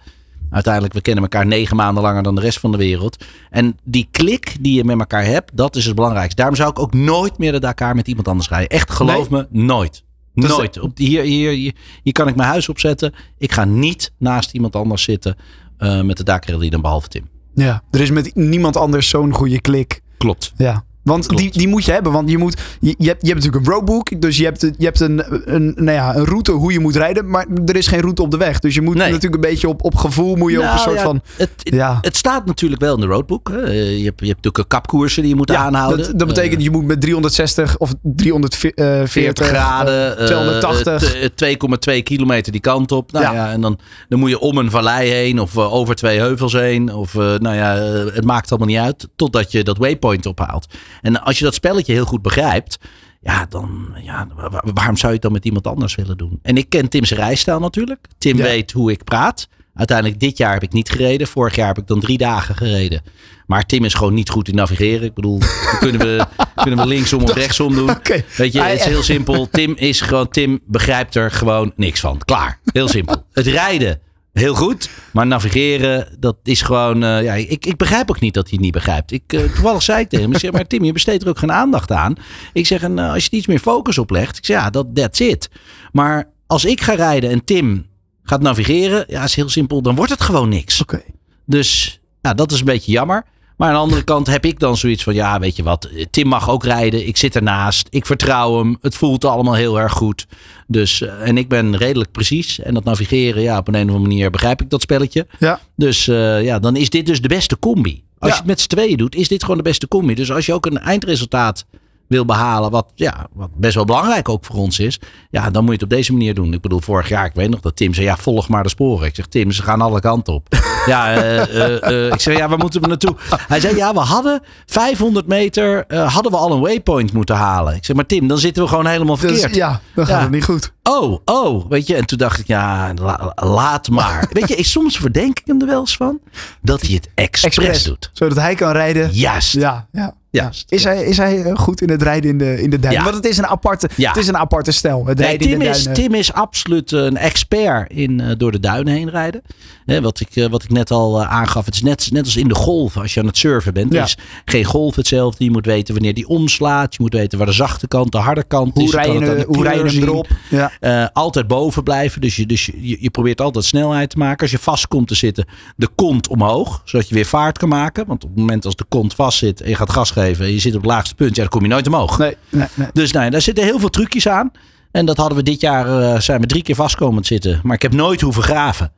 Uiteindelijk, 0.50 0.94
we 0.94 1.00
kennen 1.00 1.22
elkaar 1.22 1.46
negen 1.46 1.76
maanden 1.76 2.02
langer 2.02 2.22
dan 2.22 2.34
de 2.34 2.40
rest 2.40 2.60
van 2.60 2.72
de 2.72 2.76
wereld. 2.76 3.24
En 3.50 3.78
die 3.84 4.08
klik 4.10 4.56
die 4.60 4.74
je 4.74 4.84
met 4.84 4.98
elkaar 4.98 5.24
hebt, 5.24 5.50
dat 5.54 5.76
is 5.76 5.86
het 5.86 5.94
belangrijkste. 5.94 6.36
Daarom 6.36 6.56
zou 6.56 6.70
ik 6.70 6.78
ook 6.78 6.94
nooit 6.94 7.38
meer 7.38 7.52
de 7.52 7.60
Dakar 7.60 7.94
met 7.94 8.08
iemand 8.08 8.28
anders 8.28 8.48
rijden. 8.48 8.68
Echt, 8.68 8.90
geloof 8.90 9.30
nee. 9.30 9.46
me, 9.50 9.62
nooit. 9.62 10.04
Dus 10.34 10.48
nooit. 10.48 10.80
Op, 10.80 10.96
hier, 10.96 11.22
hier, 11.22 11.50
hier, 11.50 11.74
hier, 12.02 12.12
kan 12.12 12.28
ik 12.28 12.36
mijn 12.36 12.48
huis 12.48 12.68
opzetten. 12.68 13.14
Ik 13.38 13.52
ga 13.52 13.64
niet 13.64 14.12
naast 14.18 14.52
iemand 14.52 14.76
anders 14.76 15.02
zitten 15.02 15.36
uh, 15.78 16.02
met 16.02 16.16
de 16.16 16.24
Dakar 16.24 16.70
dan 16.70 16.80
behalve 16.80 17.08
Tim. 17.08 17.28
Ja, 17.54 17.82
er 17.90 18.00
is 18.00 18.10
met 18.10 18.34
niemand 18.34 18.76
anders 18.76 19.08
zo'n 19.08 19.32
goede 19.32 19.60
klik. 19.60 20.00
Klopt. 20.18 20.52
Ja. 20.56 20.84
Want 21.06 21.36
die, 21.36 21.50
die 21.50 21.68
moet 21.68 21.84
je 21.84 21.92
hebben. 21.92 22.12
Want 22.12 22.30
je, 22.30 22.38
moet, 22.38 22.60
je, 22.80 22.94
je, 22.98 23.06
hebt, 23.06 23.22
je 23.26 23.32
hebt 23.32 23.44
natuurlijk 23.44 23.66
een 23.66 23.72
roadbook. 23.72 24.20
Dus 24.20 24.36
je 24.36 24.44
hebt, 24.44 24.60
je 24.60 24.84
hebt 24.84 25.00
een, 25.00 25.22
een, 25.54 25.72
nou 25.76 25.90
ja, 25.90 26.16
een 26.16 26.24
route 26.24 26.52
hoe 26.52 26.72
je 26.72 26.80
moet 26.80 26.96
rijden. 26.96 27.30
Maar 27.30 27.46
er 27.66 27.76
is 27.76 27.86
geen 27.86 28.00
route 28.00 28.22
op 28.22 28.30
de 28.30 28.36
weg. 28.36 28.58
Dus 28.58 28.74
je 28.74 28.80
moet 28.80 28.94
nee. 28.94 29.06
natuurlijk 29.06 29.34
een 29.34 29.50
beetje 29.50 29.68
op, 29.68 29.84
op 29.84 29.94
gevoel. 29.94 30.36
Moet 30.36 30.50
je 30.50 30.58
nou, 30.58 30.68
op 30.68 30.74
een 30.74 30.82
soort 30.82 30.96
ja, 30.96 31.02
van. 31.02 31.20
Het, 31.36 31.50
ja. 31.56 31.98
het 32.00 32.16
staat 32.16 32.46
natuurlijk 32.46 32.80
wel 32.80 32.94
in 32.94 33.00
de 33.00 33.06
roadbook. 33.06 33.48
Hè. 33.48 33.58
Je, 33.58 34.04
hebt, 34.04 34.20
je 34.20 34.26
hebt 34.26 34.44
natuurlijk 34.44 34.68
kapkoersen 34.68 35.22
die 35.22 35.30
je 35.30 35.36
moet 35.36 35.50
ja, 35.50 35.56
aanhouden. 35.56 36.06
Dat, 36.06 36.18
dat 36.18 36.28
betekent 36.28 36.58
uh, 36.58 36.64
je 36.64 36.70
moet 36.70 36.84
met 36.84 37.00
360 37.00 37.78
of 37.78 37.94
340 38.02 39.10
40 39.10 39.46
graden. 39.46 40.20
Uh, 40.20 40.26
280. 40.26 41.40
Uh, 41.40 41.96
2,2 41.96 42.02
kilometer 42.02 42.52
die 42.52 42.60
kant 42.60 42.92
op. 42.92 43.12
Nou 43.12 43.24
ja. 43.24 43.32
ja. 43.32 43.52
en 43.52 43.60
dan, 43.60 43.78
dan 44.08 44.18
moet 44.18 44.30
je 44.30 44.38
om 44.38 44.58
een 44.58 44.70
vallei 44.70 45.10
heen. 45.10 45.40
Of 45.40 45.56
over 45.56 45.94
twee 45.94 46.18
heuvels 46.18 46.52
heen. 46.52 46.94
Of 46.94 47.14
nou 47.14 47.54
ja, 47.54 47.74
het 48.12 48.24
maakt 48.24 48.50
allemaal 48.50 48.68
niet 48.68 48.78
uit. 48.78 49.08
Totdat 49.16 49.52
je 49.52 49.64
dat 49.64 49.78
waypoint 49.78 50.26
ophaalt. 50.26 50.66
En 51.02 51.22
als 51.22 51.38
je 51.38 51.44
dat 51.44 51.54
spelletje 51.54 51.92
heel 51.92 52.04
goed 52.04 52.22
begrijpt. 52.22 52.78
Ja, 53.20 53.46
dan, 53.48 53.94
ja, 54.02 54.26
waarom 54.74 54.96
zou 54.96 55.06
je 55.06 55.12
het 55.12 55.22
dan 55.22 55.32
met 55.32 55.44
iemand 55.44 55.66
anders 55.66 55.94
willen 55.94 56.16
doen? 56.16 56.38
En 56.42 56.56
ik 56.56 56.68
ken 56.68 56.88
Tim's 56.88 57.10
rijstijl 57.10 57.60
natuurlijk. 57.60 58.06
Tim 58.18 58.36
ja. 58.36 58.42
weet 58.42 58.72
hoe 58.72 58.90
ik 58.90 59.04
praat. 59.04 59.48
Uiteindelijk 59.74 60.20
dit 60.20 60.38
jaar 60.38 60.52
heb 60.52 60.62
ik 60.62 60.72
niet 60.72 60.90
gereden. 60.90 61.26
Vorig 61.26 61.54
jaar 61.54 61.66
heb 61.66 61.78
ik 61.78 61.86
dan 61.86 62.00
drie 62.00 62.18
dagen 62.18 62.54
gereden. 62.54 63.02
Maar 63.46 63.66
Tim 63.66 63.84
is 63.84 63.94
gewoon 63.94 64.14
niet 64.14 64.30
goed 64.30 64.48
in 64.48 64.54
navigeren. 64.54 65.02
Ik 65.02 65.14
bedoel, 65.14 65.40
kunnen 65.78 66.00
we, 66.00 66.26
kunnen 66.62 66.78
we 66.78 66.86
linksom 66.86 67.22
of 67.22 67.32
rechtsom 67.34 67.74
doen. 67.74 67.90
Okay. 67.96 68.24
Weet 68.36 68.52
je, 68.52 68.62
het 68.62 68.80
is 68.80 68.84
heel 68.84 69.02
simpel. 69.02 69.48
Tim 69.50 69.74
is 69.76 70.00
gewoon, 70.00 70.28
Tim 70.28 70.60
begrijpt 70.66 71.14
er 71.14 71.30
gewoon 71.30 71.72
niks 71.76 72.00
van. 72.00 72.18
Klaar. 72.24 72.60
Heel 72.72 72.88
simpel. 72.88 73.24
Het 73.32 73.46
rijden, 73.46 74.00
heel 74.38 74.54
goed. 74.54 74.90
Maar 75.12 75.26
navigeren, 75.26 76.16
dat 76.18 76.36
is 76.42 76.62
gewoon... 76.62 77.02
Uh, 77.02 77.22
ja, 77.22 77.34
ik, 77.34 77.66
ik 77.66 77.76
begrijp 77.76 78.10
ook 78.10 78.20
niet 78.20 78.34
dat 78.34 78.44
hij 78.44 78.52
het 78.52 78.62
niet 78.62 78.72
begrijpt. 78.72 79.12
Ik, 79.12 79.32
uh, 79.32 79.40
toevallig 79.40 79.82
zei 79.82 80.00
ik 80.00 80.08
tegen 80.08 80.24
hem, 80.24 80.34
ik 80.34 80.40
zeg, 80.40 80.52
maar 80.52 80.66
Tim, 80.66 80.84
je 80.84 80.92
besteedt 80.92 81.22
er 81.22 81.28
ook 81.28 81.38
geen 81.38 81.52
aandacht 81.52 81.92
aan. 81.92 82.14
Ik 82.52 82.66
zeg, 82.66 82.82
en, 82.82 82.98
uh, 82.98 83.12
als 83.12 83.24
je 83.24 83.30
er 83.30 83.36
iets 83.36 83.46
meer 83.46 83.58
focus 83.58 83.98
op 83.98 84.10
legt, 84.10 84.36
ik 84.36 84.44
zeg, 84.44 84.60
ja, 84.60 84.70
dat 84.70 84.86
that's 84.94 85.20
it. 85.20 85.48
Maar 85.92 86.30
als 86.46 86.64
ik 86.64 86.80
ga 86.80 86.94
rijden 86.94 87.30
en 87.30 87.44
Tim 87.44 87.86
gaat 88.22 88.40
navigeren, 88.40 89.04
ja, 89.08 89.24
is 89.24 89.34
heel 89.34 89.48
simpel, 89.48 89.82
dan 89.82 89.94
wordt 89.94 90.10
het 90.10 90.20
gewoon 90.20 90.48
niks. 90.48 90.80
Okay. 90.80 91.04
Dus 91.44 92.00
ja, 92.20 92.34
dat 92.34 92.52
is 92.52 92.58
een 92.58 92.64
beetje 92.64 92.92
jammer. 92.92 93.24
Maar 93.56 93.68
aan 93.68 93.74
de 93.74 93.80
andere 93.80 94.02
kant 94.04 94.26
heb 94.26 94.44
ik 94.44 94.58
dan 94.58 94.76
zoiets 94.76 95.02
van, 95.02 95.14
ja, 95.14 95.38
weet 95.38 95.56
je 95.56 95.62
wat, 95.62 95.88
Tim 96.10 96.26
mag 96.28 96.50
ook 96.50 96.64
rijden. 96.64 97.06
Ik 97.06 97.16
zit 97.16 97.36
ernaast, 97.36 97.86
ik 97.90 98.06
vertrouw 98.06 98.58
hem. 98.58 98.76
Het 98.80 98.94
voelt 98.94 99.24
allemaal 99.24 99.54
heel 99.54 99.80
erg 99.80 99.92
goed. 99.92 100.26
Dus, 100.66 101.00
en 101.00 101.38
ik 101.38 101.48
ben 101.48 101.76
redelijk 101.76 102.10
precies. 102.12 102.60
En 102.60 102.74
dat 102.74 102.84
navigeren, 102.84 103.42
ja, 103.42 103.58
op 103.58 103.68
een, 103.68 103.74
een 103.74 103.80
of 103.80 103.86
andere 103.94 104.08
manier 104.08 104.30
begrijp 104.30 104.60
ik 104.62 104.70
dat 104.70 104.82
spelletje. 104.82 105.26
Ja. 105.38 105.60
Dus 105.76 106.06
uh, 106.06 106.42
ja, 106.44 106.58
dan 106.58 106.76
is 106.76 106.90
dit 106.90 107.06
dus 107.06 107.20
de 107.20 107.28
beste 107.28 107.58
combi. 107.58 108.02
Als 108.18 108.30
Ja. 108.30 108.36
je 108.36 108.40
het 108.42 108.46
met 108.50 108.60
z'n 108.60 108.68
tweeën 108.68 108.96
doet, 108.96 109.14
is 109.14 109.28
dit 109.28 109.42
gewoon 109.42 109.56
de 109.56 109.62
beste 109.62 109.88
combi. 109.88 110.14
Dus 110.14 110.32
als 110.32 110.46
je 110.46 110.52
ook 110.52 110.66
een 110.66 110.78
eindresultaat 110.78 111.64
wil 112.08 112.24
behalen, 112.24 112.70
wat, 112.70 112.86
ja, 112.94 113.26
wat 113.32 113.48
best 113.56 113.74
wel 113.74 113.84
belangrijk 113.84 114.28
ook 114.28 114.44
voor 114.44 114.56
ons 114.56 114.78
is, 114.78 115.00
ja, 115.30 115.50
dan 115.50 115.62
moet 115.62 115.66
je 115.72 115.72
het 115.82 115.82
op 115.92 115.96
deze 115.98 116.12
manier 116.12 116.34
doen. 116.34 116.52
Ik 116.52 116.60
bedoel, 116.60 116.80
vorig 116.80 117.08
jaar, 117.08 117.24
ik 117.26 117.34
weet 117.34 117.50
nog 117.50 117.60
dat 117.60 117.76
Tim 117.76 117.94
zei, 117.94 118.06
ja, 118.06 118.16
volg 118.16 118.48
maar 118.48 118.62
de 118.62 118.68
sporen. 118.68 119.06
Ik 119.06 119.14
zeg, 119.14 119.26
Tim, 119.26 119.50
ze 119.50 119.62
gaan 119.62 119.80
alle 119.80 120.00
kanten 120.00 120.34
op. 120.34 120.46
ja, 120.86 121.14
eh, 121.14 121.42
eh, 121.42 122.06
eh, 122.06 122.12
ik 122.12 122.20
zeg, 122.20 122.36
ja, 122.36 122.48
waar 122.48 122.58
moeten 122.58 122.80
we 122.80 122.86
naartoe? 122.86 123.14
Hij 123.48 123.60
zei, 123.60 123.76
ja, 123.76 123.92
we 123.92 123.98
hadden 124.00 124.42
500 124.66 125.26
meter, 125.26 125.84
hadden 125.88 126.32
we 126.32 126.38
al 126.38 126.52
een 126.52 126.60
waypoint 126.60 127.12
moeten 127.12 127.36
halen. 127.36 127.74
Ik 127.74 127.84
zeg, 127.84 127.96
maar 127.96 128.06
Tim, 128.06 128.28
dan 128.28 128.38
zitten 128.38 128.62
we 128.62 128.68
gewoon 128.68 128.86
helemaal 128.86 129.16
Dus, 129.16 129.30
verkeerd. 129.30 129.54
ja, 129.54 129.80
dan 129.94 130.06
gaat 130.06 130.16
Ja. 130.16 130.22
het 130.22 130.30
niet 130.30 130.44
goed. 130.44 130.72
Oh, 130.82 131.18
oh, 131.24 131.66
weet 131.68 131.86
je. 131.86 131.94
En 131.96 132.06
toen 132.06 132.18
dacht 132.18 132.38
ik, 132.38 132.46
ja, 132.46 132.92
la- 132.94 133.32
laat 133.34 133.88
maar. 133.90 134.26
weet 134.32 134.48
je, 134.48 134.54
ik, 134.56 134.66
soms 134.66 134.96
verdenk 134.96 135.38
ik 135.38 135.46
hem 135.46 135.60
er 135.60 135.66
wel 135.66 135.80
eens 135.80 135.96
van 135.96 136.20
dat 136.62 136.80
hij 136.80 136.94
het 136.94 137.08
expres, 137.14 137.56
Expres. 137.56 137.82
doet. 137.84 138.10
Zodat 138.12 138.36
hij 138.36 138.54
kan 138.54 138.72
rijden. 138.72 139.10
Juist. 139.12 139.52
Ja, 139.52 139.86
ja. 139.92 140.14
Juist. 140.42 140.72
Is, 140.72 140.84
hij, 140.84 141.04
is 141.04 141.16
hij 141.16 141.42
eh, 141.42 141.56
goed 141.56 141.80
in 141.80 141.90
het 141.90 142.02
rijden 142.02 142.30
in 142.30 142.38
de, 142.38 142.62
in 142.62 142.70
de 142.70 142.78
duinen? 142.78 143.04
Ja. 143.04 143.10
Want 143.10 143.24
het 143.24 143.32
is 143.32 143.38
een 143.38 143.46
aparte, 143.46 143.88
Ja. 143.96 144.08
het 144.08 144.16
is 144.18 144.28
een 144.28 144.36
aparte 144.36 144.72
stijl. 144.72 145.06
Het 145.06 145.18
Nee, 145.18 145.26
rijden 145.26 145.46
in 145.48 145.58
Tim, 145.58 145.72
de 145.72 145.78
is. 145.78 145.88
Tim 145.92 146.14
is 146.14 146.32
absoluut 146.32 146.92
een 146.92 147.16
expert 147.16 147.90
in 147.92 148.20
eh, 148.20 148.30
door 148.36 148.52
de 148.52 148.60
duinen 148.60 148.94
heen 148.94 149.10
rijden. 149.10 149.42
Hè, 149.86 150.00
wat, 150.00 150.20
ik, 150.20 150.36
eh, 150.36 150.46
wat 150.46 150.62
ik 150.62 150.70
net 150.70 150.90
al 150.90 151.24
aangaf. 151.24 151.64
Het 151.64 151.74
is 151.74 151.82
net, 151.82 152.08
net 152.12 152.24
als 152.24 152.36
in 152.36 152.48
de 152.48 152.54
golf 152.54 152.96
als 152.96 153.14
je 153.14 153.20
aan 153.20 153.26
het 153.26 153.36
surfen 153.36 153.74
bent. 153.74 153.92
Ja. 153.92 154.02
Is 154.04 154.16
geen 154.44 154.64
golf 154.64 154.96
hetzelfde. 154.96 155.44
Je 155.44 155.50
moet 155.50 155.66
weten 155.66 155.94
wanneer 155.94 156.14
die 156.14 156.28
omslaat. 156.28 156.94
Je 156.94 157.02
moet 157.02 157.12
weten 157.12 157.38
waar 157.38 157.46
de 157.46 157.52
zachte 157.52 157.88
kant, 157.88 158.12
de 158.12 158.18
harde 158.18 158.44
kant 158.44 158.74
hoe 158.74 158.84
is. 158.84 158.92
Rij 158.92 159.12
je, 159.12 159.18
de 159.18 159.44
hoe 159.46 159.62
rij 159.62 159.76
je 159.76 159.82
hem 159.84 160.02
erop? 160.02 160.28
Ja. 160.50 161.10
Altijd 161.12 161.46
boven 161.46 161.82
blijven. 161.82 162.20
Dus, 162.20 162.36
je, 162.36 162.46
dus 162.46 162.66
je, 162.66 162.96
je 163.00 163.10
probeert 163.10 163.40
altijd 163.40 163.64
snelheid 163.64 164.10
te 164.10 164.18
maken. 164.18 164.40
Als 164.40 164.50
je 164.50 164.58
vast 164.58 164.88
komt 164.88 165.08
te 165.08 165.14
zitten, 165.14 165.46
de 165.76 165.88
kont 165.94 166.28
omhoog. 166.28 166.82
Zodat 166.84 167.08
je 167.08 167.14
weer 167.14 167.24
vaart 167.24 167.58
kan 167.58 167.68
maken. 167.68 168.06
Want 168.06 168.24
op 168.24 168.30
het 168.30 168.38
moment 168.38 168.64
als 168.64 168.76
de 168.76 168.84
kont 168.88 169.14
vast 169.14 169.38
zit 169.38 169.60
en 169.60 169.68
je 169.68 169.74
gaat 169.74 169.90
gas 169.90 170.10
geven. 170.10 170.25
Je 170.28 170.58
zit 170.58 170.74
op 170.74 170.80
het 170.80 170.90
laagste 170.90 171.14
punt. 171.14 171.36
Ja, 171.36 171.42
dan 171.42 171.50
kom 171.50 171.62
je 171.62 171.68
nooit 171.68 171.86
omhoog. 171.86 172.18
Nee, 172.18 172.36
nee, 172.50 172.66
nee. 172.74 172.88
Dus 172.92 173.12
nou 173.12 173.30
daar 173.30 173.40
zitten 173.40 173.64
heel 173.64 173.78
veel 173.78 173.88
trucjes 173.88 174.28
aan. 174.28 174.50
En 174.90 175.06
dat 175.06 175.16
hadden 175.16 175.36
we 175.36 175.42
dit 175.42 175.60
jaar, 175.60 176.00
eh, 176.00 176.20
zijn 176.20 176.40
we 176.40 176.46
drie 176.46 176.62
keer 176.62 176.74
vast 176.74 176.94
komen 176.96 177.22
te 177.22 177.28
zitten. 177.28 177.60
Maar 177.62 177.74
ik 177.74 177.82
heb 177.82 177.92
nooit 177.92 178.20
hoeven 178.20 178.42
graven. 178.42 178.92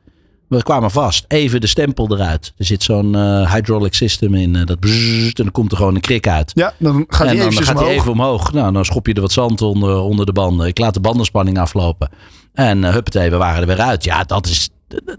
We 0.47 0.63
kwamen 0.63 0.91
vast. 0.91 1.25
Even 1.27 1.61
de 1.61 1.67
stempel 1.67 2.11
eruit. 2.11 2.53
Er 2.57 2.65
zit 2.65 2.83
zo'n 2.83 3.15
eh, 3.15 3.53
hydraulic 3.53 3.93
system 3.93 4.35
in. 4.35 4.55
eh, 4.55 4.65
dat 4.65 4.79
bzzzt, 4.79 5.37
en 5.37 5.43
dan 5.43 5.51
komt 5.51 5.71
er 5.71 5.77
gewoon 5.77 5.95
een 5.95 6.01
krik 6.01 6.27
uit. 6.27 6.51
Ja, 6.55 6.73
dan 6.77 7.05
gaat 7.07 7.27
hij 7.27 7.51
gaat 7.51 7.75
omhoog. 7.75 7.89
even 7.89 8.11
omhoog. 8.11 8.51
Nou, 8.53 8.73
dan 8.73 8.85
schop 8.85 9.07
je 9.07 9.13
er 9.13 9.21
wat 9.21 9.31
zand 9.31 9.61
onder, 9.61 9.97
onder 9.97 10.25
de 10.25 10.31
banden. 10.31 10.67
Ik 10.67 10.77
laat 10.79 10.93
de 10.93 10.99
bandenspanning 10.99 11.59
aflopen. 11.59 12.09
En 12.53 12.77
uh, 12.83 12.89
huppatee, 12.91 13.29
we 13.29 13.37
waren 13.37 13.61
er 13.61 13.67
weer 13.67 13.81
uit. 13.81 14.03
Ja, 14.03 14.23
dat 14.23 14.47
is, 14.47 14.69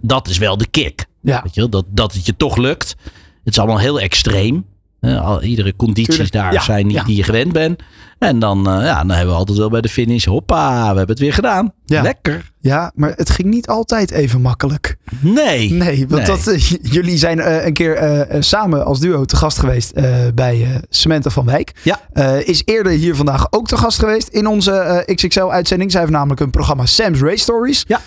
dat 0.00 0.28
is 0.28 0.38
wel 0.38 0.56
de 0.56 0.66
kick. 0.66 1.06
Ja. 1.22 1.40
Weet 1.42 1.54
je, 1.54 1.68
dat, 1.68 1.84
dat 1.88 2.12
het 2.12 2.26
je 2.26 2.36
toch 2.36 2.56
lukt. 2.56 2.96
Het 3.44 3.52
is 3.52 3.58
allemaal 3.58 3.78
heel 3.78 4.00
extreem. 4.00 4.66
Al, 5.00 5.42
iedere 5.42 5.76
condities 5.76 6.07
Tuurlijk. 6.14 6.33
daar 6.33 6.52
Ja, 6.52 6.61
zijn 6.61 6.87
niet 6.87 6.97
ja. 6.97 7.04
die 7.04 7.16
je 7.16 7.23
gewend 7.23 7.52
bent. 7.52 7.83
En 8.19 8.38
dan, 8.38 8.69
eh, 8.69 8.85
ja, 8.85 8.99
dan 8.99 9.11
hebben 9.11 9.35
we 9.35 9.38
altijd 9.38 9.59
wel 9.59 9.71
bij 9.71 9.80
de 9.80 9.88
finish. 9.88 10.25
Hoppa, 10.25 10.80
we 10.80 10.87
hebben 10.87 11.07
het 11.09 11.19
weer 11.19 11.33
gedaan. 11.35 11.73
Lekker. 11.87 12.50
Ja, 12.62 12.92
maar 12.94 13.12
het 13.16 13.30
ging 13.30 13.48
niet 13.48 13.66
altijd 13.66 14.10
even 14.10 14.40
makkelijk. 14.40 14.96
Nee. 15.20 15.70
Nee, 15.72 16.08
want 16.08 16.26
Nee. 16.26 16.36
Dat, 16.36 16.46
eh, 16.46 16.60
jullie 16.82 17.18
zijn 17.18 17.40
eh, 17.40 17.64
een 17.66 17.72
keer 17.72 17.94
eh, 17.94 18.40
samen 18.40 18.84
als 18.84 19.00
duo 19.00 19.24
te 19.24 19.36
gast 19.36 19.58
geweest 19.58 19.92
bij 20.34 20.80
Cementa 20.88 21.30
van 21.30 21.46
Wijk. 21.46 21.72
Ja. 21.82 22.00
Is 22.44 22.62
eerder 22.64 22.92
hier 22.92 23.16
vandaag 23.16 23.46
ook 23.50 23.68
te 23.68 23.76
gast 23.76 23.98
geweest 23.98 24.28
in 24.28 24.46
onze 24.46 25.02
XXL-uitzending. 25.14 25.90
Zij 25.90 26.00
heeft 26.00 26.12
namelijk 26.12 26.40
een 26.40 26.50
programma 26.50 26.86
Sam's 26.86 27.20
Race 27.20 27.38
Stories. 27.38 27.84
Ja. 27.86 28.00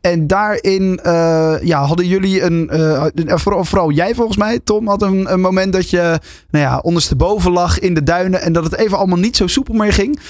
En 0.00 0.26
daarin 0.26 1.00
ja, 1.62 1.84
hadden 1.84 2.06
jullie 2.06 2.42
een, 2.42 2.70
vooral, 3.38 3.64
vooral 3.64 3.90
jij 3.90 4.14
volgens 4.14 4.36
mij, 4.36 4.60
Tom, 4.64 4.88
had 4.88 5.02
een, 5.02 5.32
een 5.32 5.40
moment 5.40 5.72
dat 5.72 5.90
je 5.90 6.20
nou 6.50 6.64
ja, 6.64 6.78
ondersteboven 6.78 7.52
lag 7.52 7.78
in 7.78 7.94
de 7.94 8.02
duinen 8.02 8.42
en 8.42 8.52
dat 8.52 8.64
het 8.64 8.76
even 8.76 8.98
allemaal 8.98 9.18
niet 9.18 9.36
zo 9.36 9.46
soepel 9.46 9.74
meer 9.74 9.92
ging. 9.92 10.20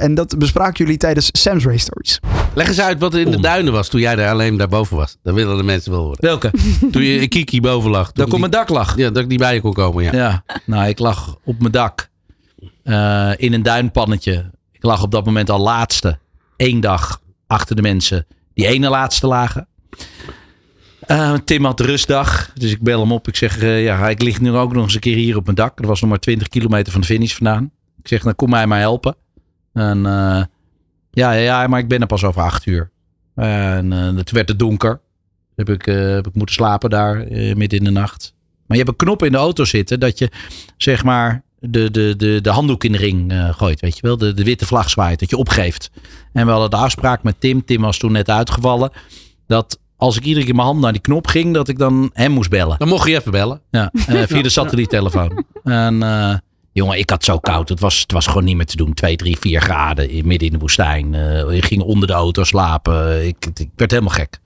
En 0.00 0.14
dat 0.14 0.38
bespraken 0.38 0.84
jullie 0.84 0.98
tijdens 0.98 1.28
Sam's 1.32 1.64
Race 1.64 1.78
Stories. 1.78 2.20
Leg 2.54 2.68
eens 2.68 2.80
uit 2.80 2.85
wat 2.94 3.14
er 3.14 3.20
in 3.20 3.30
de 3.30 3.40
duinen 3.40 3.72
was 3.72 3.88
toen 3.88 4.00
jij 4.00 4.16
daar 4.16 4.30
alleen 4.30 4.56
daarboven 4.56 4.96
was. 4.96 5.16
Dat 5.22 5.34
willen 5.34 5.56
de 5.56 5.62
mensen 5.62 5.90
wel 5.90 6.00
horen. 6.00 6.20
Welke? 6.20 6.50
Toen 6.92 7.02
je 7.02 7.20
in 7.20 7.28
Kiki 7.28 7.60
boven 7.60 7.90
lag. 7.90 8.12
Dat 8.12 8.26
ik 8.26 8.32
op 8.32 8.38
mijn 8.38 8.50
dak 8.50 8.68
lag. 8.68 8.96
Ja, 8.96 9.10
dat 9.10 9.22
ik 9.22 9.28
niet 9.28 9.38
bij 9.38 9.54
je 9.54 9.60
kon 9.60 9.72
komen, 9.72 10.04
ja. 10.04 10.12
Ja, 10.12 10.44
nou, 10.64 10.88
ik 10.88 10.98
lag 10.98 11.36
op 11.44 11.60
mijn 11.60 11.72
dak 11.72 12.10
eh, 12.82 13.32
in 13.36 13.52
een 13.52 13.62
duinpannetje. 13.62 14.50
Ik 14.72 14.82
lag 14.82 15.02
op 15.02 15.10
dat 15.10 15.24
moment 15.24 15.50
al 15.50 15.60
laatste. 15.60 16.18
Eén 16.56 16.80
dag 16.80 17.20
achter 17.46 17.76
de 17.76 17.82
mensen 17.82 18.26
die 18.54 18.66
ene 18.66 18.88
laatste 18.88 19.26
lagen. 19.26 19.68
Eh, 21.00 21.34
Tim 21.44 21.64
had 21.64 21.80
rustdag, 21.80 22.50
dus 22.54 22.70
ik 22.70 22.82
bel 22.82 23.00
hem 23.00 23.12
op. 23.12 23.28
Ik 23.28 23.36
zeg, 23.36 23.58
eh, 23.58 23.84
ja, 23.84 24.08
ik 24.08 24.22
lig 24.22 24.40
nu 24.40 24.52
ook 24.52 24.72
nog 24.72 24.84
eens 24.84 24.94
een 24.94 25.00
keer 25.00 25.16
hier 25.16 25.36
op 25.36 25.44
mijn 25.44 25.56
dak. 25.56 25.76
Dat 25.76 25.86
was 25.86 26.00
nog 26.00 26.10
maar 26.10 26.18
20 26.18 26.48
kilometer 26.48 26.92
van 26.92 27.00
de 27.00 27.06
finish 27.06 27.34
vandaan. 27.34 27.70
Ik 27.98 28.08
zeg, 28.08 28.22
dan 28.22 28.34
kom 28.34 28.50
mij 28.50 28.66
maar 28.66 28.78
helpen. 28.78 29.16
En 29.72 30.02
ja, 31.16 31.32
ja, 31.32 31.66
maar 31.66 31.78
ik 31.80 31.88
ben 31.88 32.00
er 32.00 32.06
pas 32.06 32.24
over 32.24 32.42
acht 32.42 32.66
uur. 32.66 32.90
En 33.34 33.92
eh, 33.92 34.16
het 34.16 34.30
werd 34.30 34.48
het 34.48 34.58
donker. 34.58 35.00
Heb 35.54 35.68
ik, 35.68 35.86
eh, 35.86 36.14
heb 36.14 36.26
ik 36.26 36.34
moeten 36.34 36.54
slapen 36.54 36.90
daar 36.90 37.20
eh, 37.20 37.54
midden 37.54 37.78
in 37.78 37.84
de 37.84 37.90
nacht. 37.90 38.34
Maar 38.66 38.76
je 38.76 38.84
hebt 38.84 38.88
een 38.88 39.06
knop 39.06 39.24
in 39.24 39.32
de 39.32 39.38
auto 39.38 39.64
zitten 39.64 40.00
dat 40.00 40.18
je 40.18 40.30
zeg 40.76 41.04
maar 41.04 41.42
de, 41.58 41.90
de, 41.90 42.14
de, 42.16 42.40
de 42.40 42.50
handdoek 42.50 42.84
in 42.84 42.92
de 42.92 42.98
ring 42.98 43.32
gooit. 43.50 43.80
Weet 43.80 43.96
je 43.96 44.02
wel, 44.02 44.16
de, 44.16 44.34
de 44.34 44.44
witte 44.44 44.66
vlag 44.66 44.90
zwaait, 44.90 45.20
dat 45.20 45.30
je 45.30 45.36
opgeeft. 45.36 45.90
En 46.32 46.46
we 46.46 46.52
hadden 46.52 46.70
de 46.70 46.76
afspraak 46.76 47.22
met 47.22 47.40
Tim. 47.40 47.64
Tim 47.64 47.80
was 47.80 47.98
toen 47.98 48.12
net 48.12 48.30
uitgevallen. 48.30 48.90
Dat 49.46 49.78
als 49.96 50.16
ik 50.16 50.24
iedere 50.24 50.44
keer 50.44 50.54
mijn 50.54 50.66
hand 50.66 50.80
naar 50.80 50.92
die 50.92 51.00
knop 51.00 51.26
ging, 51.26 51.54
dat 51.54 51.68
ik 51.68 51.78
dan 51.78 52.10
hem 52.12 52.32
moest 52.32 52.50
bellen. 52.50 52.78
Dan 52.78 52.88
mocht 52.88 53.08
je 53.08 53.14
even 53.16 53.32
bellen. 53.32 53.60
Ja, 53.70 53.90
via 53.92 54.42
de 54.42 54.48
satelliettelefoon. 54.58 55.44
En 55.64 56.02
jongen, 56.76 56.98
ik 56.98 57.10
had 57.10 57.24
zo 57.24 57.38
koud. 57.38 57.68
Het 57.68 57.80
was, 57.80 58.00
het 58.00 58.12
was 58.12 58.26
gewoon 58.26 58.44
niet 58.44 58.56
meer 58.56 58.66
te 58.66 58.76
doen. 58.76 58.94
2, 58.94 59.16
3, 59.16 59.36
4 59.38 59.60
graden 59.60 60.10
in, 60.10 60.26
midden 60.26 60.46
in 60.46 60.54
de 60.54 60.60
woestijn. 60.60 61.14
Eh 61.14 61.50
ik 61.50 61.64
ging 61.64 61.82
onder 61.82 62.08
de 62.08 62.14
auto 62.14 62.44
slapen. 62.44 63.26
Ik, 63.26 63.46
ik 63.54 63.70
werd 63.76 63.90
helemaal 63.90 64.12
gek. 64.12 64.40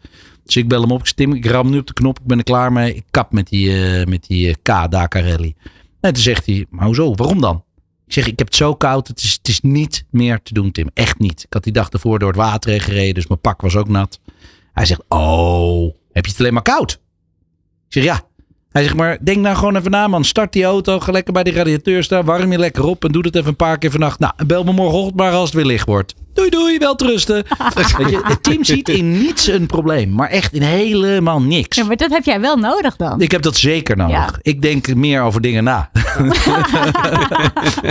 Dus 0.44 0.56
ik 0.56 0.68
bel 0.68 0.80
hem 0.80 0.90
op. 0.90 1.00
Ik 1.00 1.10
Tim, 1.10 1.32
ik 1.32 1.46
ram 1.46 1.70
nu 1.70 1.78
op 1.78 1.86
de 1.86 1.92
knop. 1.92 2.18
Ik 2.18 2.26
ben 2.26 2.38
er 2.38 2.44
klaar 2.44 2.72
mee. 2.72 2.94
Ik 2.94 3.04
kap 3.10 3.32
met 3.32 3.48
die, 3.48 3.98
eh, 3.98 4.06
met 4.06 4.26
die 4.26 4.48
eh, 4.48 4.54
K 4.62 4.90
Dakar. 4.90 5.24
En 5.24 6.12
toen 6.12 6.22
zegt 6.22 6.46
hij, 6.46 6.66
maar 6.70 6.86
hoezo? 6.86 7.14
Waarom 7.14 7.40
dan? 7.40 7.64
Ik 8.06 8.12
zeg, 8.12 8.26
ik 8.26 8.38
heb 8.38 8.46
het 8.46 8.56
zo 8.56 8.74
koud. 8.74 9.08
Het 9.08 9.22
is, 9.22 9.32
het 9.32 9.48
is 9.48 9.60
niet 9.60 10.04
meer 10.10 10.42
te 10.42 10.54
doen, 10.54 10.70
Tim. 10.70 10.90
Echt 10.94 11.18
niet. 11.18 11.42
Ik 11.42 11.52
had 11.52 11.64
die 11.64 11.72
dag 11.72 11.88
ervoor 11.88 12.18
door 12.18 12.28
het 12.28 12.36
water 12.36 12.70
heen 12.70 12.80
gereden. 12.80 13.14
Dus 13.14 13.26
mijn 13.26 13.40
pak 13.40 13.60
was 13.60 13.76
ook 13.76 13.88
nat. 13.88 14.20
Hij 14.72 14.86
zegt, 14.86 15.02
oh, 15.08 15.94
heb 16.12 16.24
je 16.24 16.30
het 16.30 16.40
alleen 16.40 16.52
maar 16.52 16.62
koud? 16.62 16.92
Ik 17.86 17.92
zeg, 17.92 18.04
ja. 18.04 18.22
Hij 18.70 18.83
zegt, 18.83 18.96
maar 18.96 19.18
denk 19.20 19.38
nou 19.38 19.56
gewoon 19.56 19.76
even 19.76 19.90
na, 19.90 20.09
man. 20.09 20.24
Start 20.24 20.52
die 20.52 20.64
auto, 20.64 21.00
ga 21.00 21.12
lekker 21.12 21.33
bij 21.33 21.42
die 21.42 21.52
radiateur 21.52 22.02
staan, 22.02 22.24
warm 22.24 22.52
je 22.52 22.59
lekker 22.59 22.85
op 22.85 23.04
en 23.04 23.12
doe 23.12 23.22
het 23.22 23.37
even 23.37 23.48
een 23.48 23.56
paar 23.56 23.78
keer 23.78 23.90
vannacht. 23.90 24.18
Nou, 24.18 24.33
bel 24.46 24.64
me 24.64 24.72
morgenochtend 24.72 25.16
maar 25.16 25.33
als 25.33 25.44
het 25.44 25.54
weer 25.54 25.64
licht 25.64 25.87
wordt. 25.87 26.14
Doei, 26.35 26.50
doei, 26.50 26.78
wel 26.78 26.94
rusten. 26.96 27.35
Weet 27.98 28.11
je, 28.11 28.20
het 28.22 28.42
team 28.42 28.64
ziet 28.64 28.88
in 28.88 29.11
niets 29.11 29.46
een 29.46 29.66
probleem, 29.66 30.14
maar 30.14 30.28
echt 30.28 30.52
in 30.52 30.62
helemaal 30.62 31.42
niks. 31.42 31.76
Ja, 31.76 31.85
maar 31.85 31.96
dat 31.96 32.11
heb 32.11 32.24
jij 32.24 32.40
wel 32.40 32.56
nodig 32.56 32.96
dan. 32.96 33.20
Ik 33.20 33.30
heb 33.30 33.42
dat 33.42 33.56
zeker 33.56 33.96
nodig. 33.96 34.14
Ja. 34.14 34.38
Ik 34.42 34.62
denk 34.62 34.94
meer 34.94 35.22
over 35.22 35.40
dingen 35.40 35.64
na. 35.64 35.90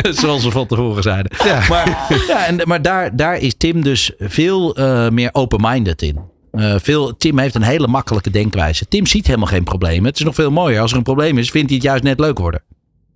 Zoals 0.22 0.44
we 0.44 0.52
van 0.52 0.68
tevoren 0.68 1.04
zeiden. 1.04 1.32
Maar, 1.70 2.08
ja, 2.28 2.46
en, 2.46 2.60
maar 2.64 2.82
daar, 2.82 3.16
daar 3.16 3.38
is 3.38 3.56
Tim 3.58 3.84
dus 3.84 4.12
veel 4.18 4.76
eh, 4.76 5.10
meer 5.10 5.30
open-minded 5.32 6.02
in. 6.02 6.20
Eh, 6.52 6.76
veel, 6.78 7.18
Tim 7.18 7.40
heeft 7.40 7.56
een 7.56 7.62
hele 7.62 7.88
makkelijke 7.88 8.30
denkwijze. 8.30 8.88
Tim 8.88 9.06
ziet 9.06 9.28
helemaal 9.28 9.48
geen 9.48 9.64
problemen. 9.64 10.06
Het 10.06 10.20
is 10.20 10.26
nog 10.26 10.36
veel 10.36 10.52
mooier. 10.52 10.82
Als 10.82 10.92
er 10.92 10.98
een 10.98 11.04
probleem 11.04 11.38
is, 11.38 11.52
vindt 11.52 11.68
hij 11.68 11.76
het 11.76 11.86
juist 11.86 12.04
net 12.04 12.20
leuk 12.20 12.40
worden. 12.40 12.62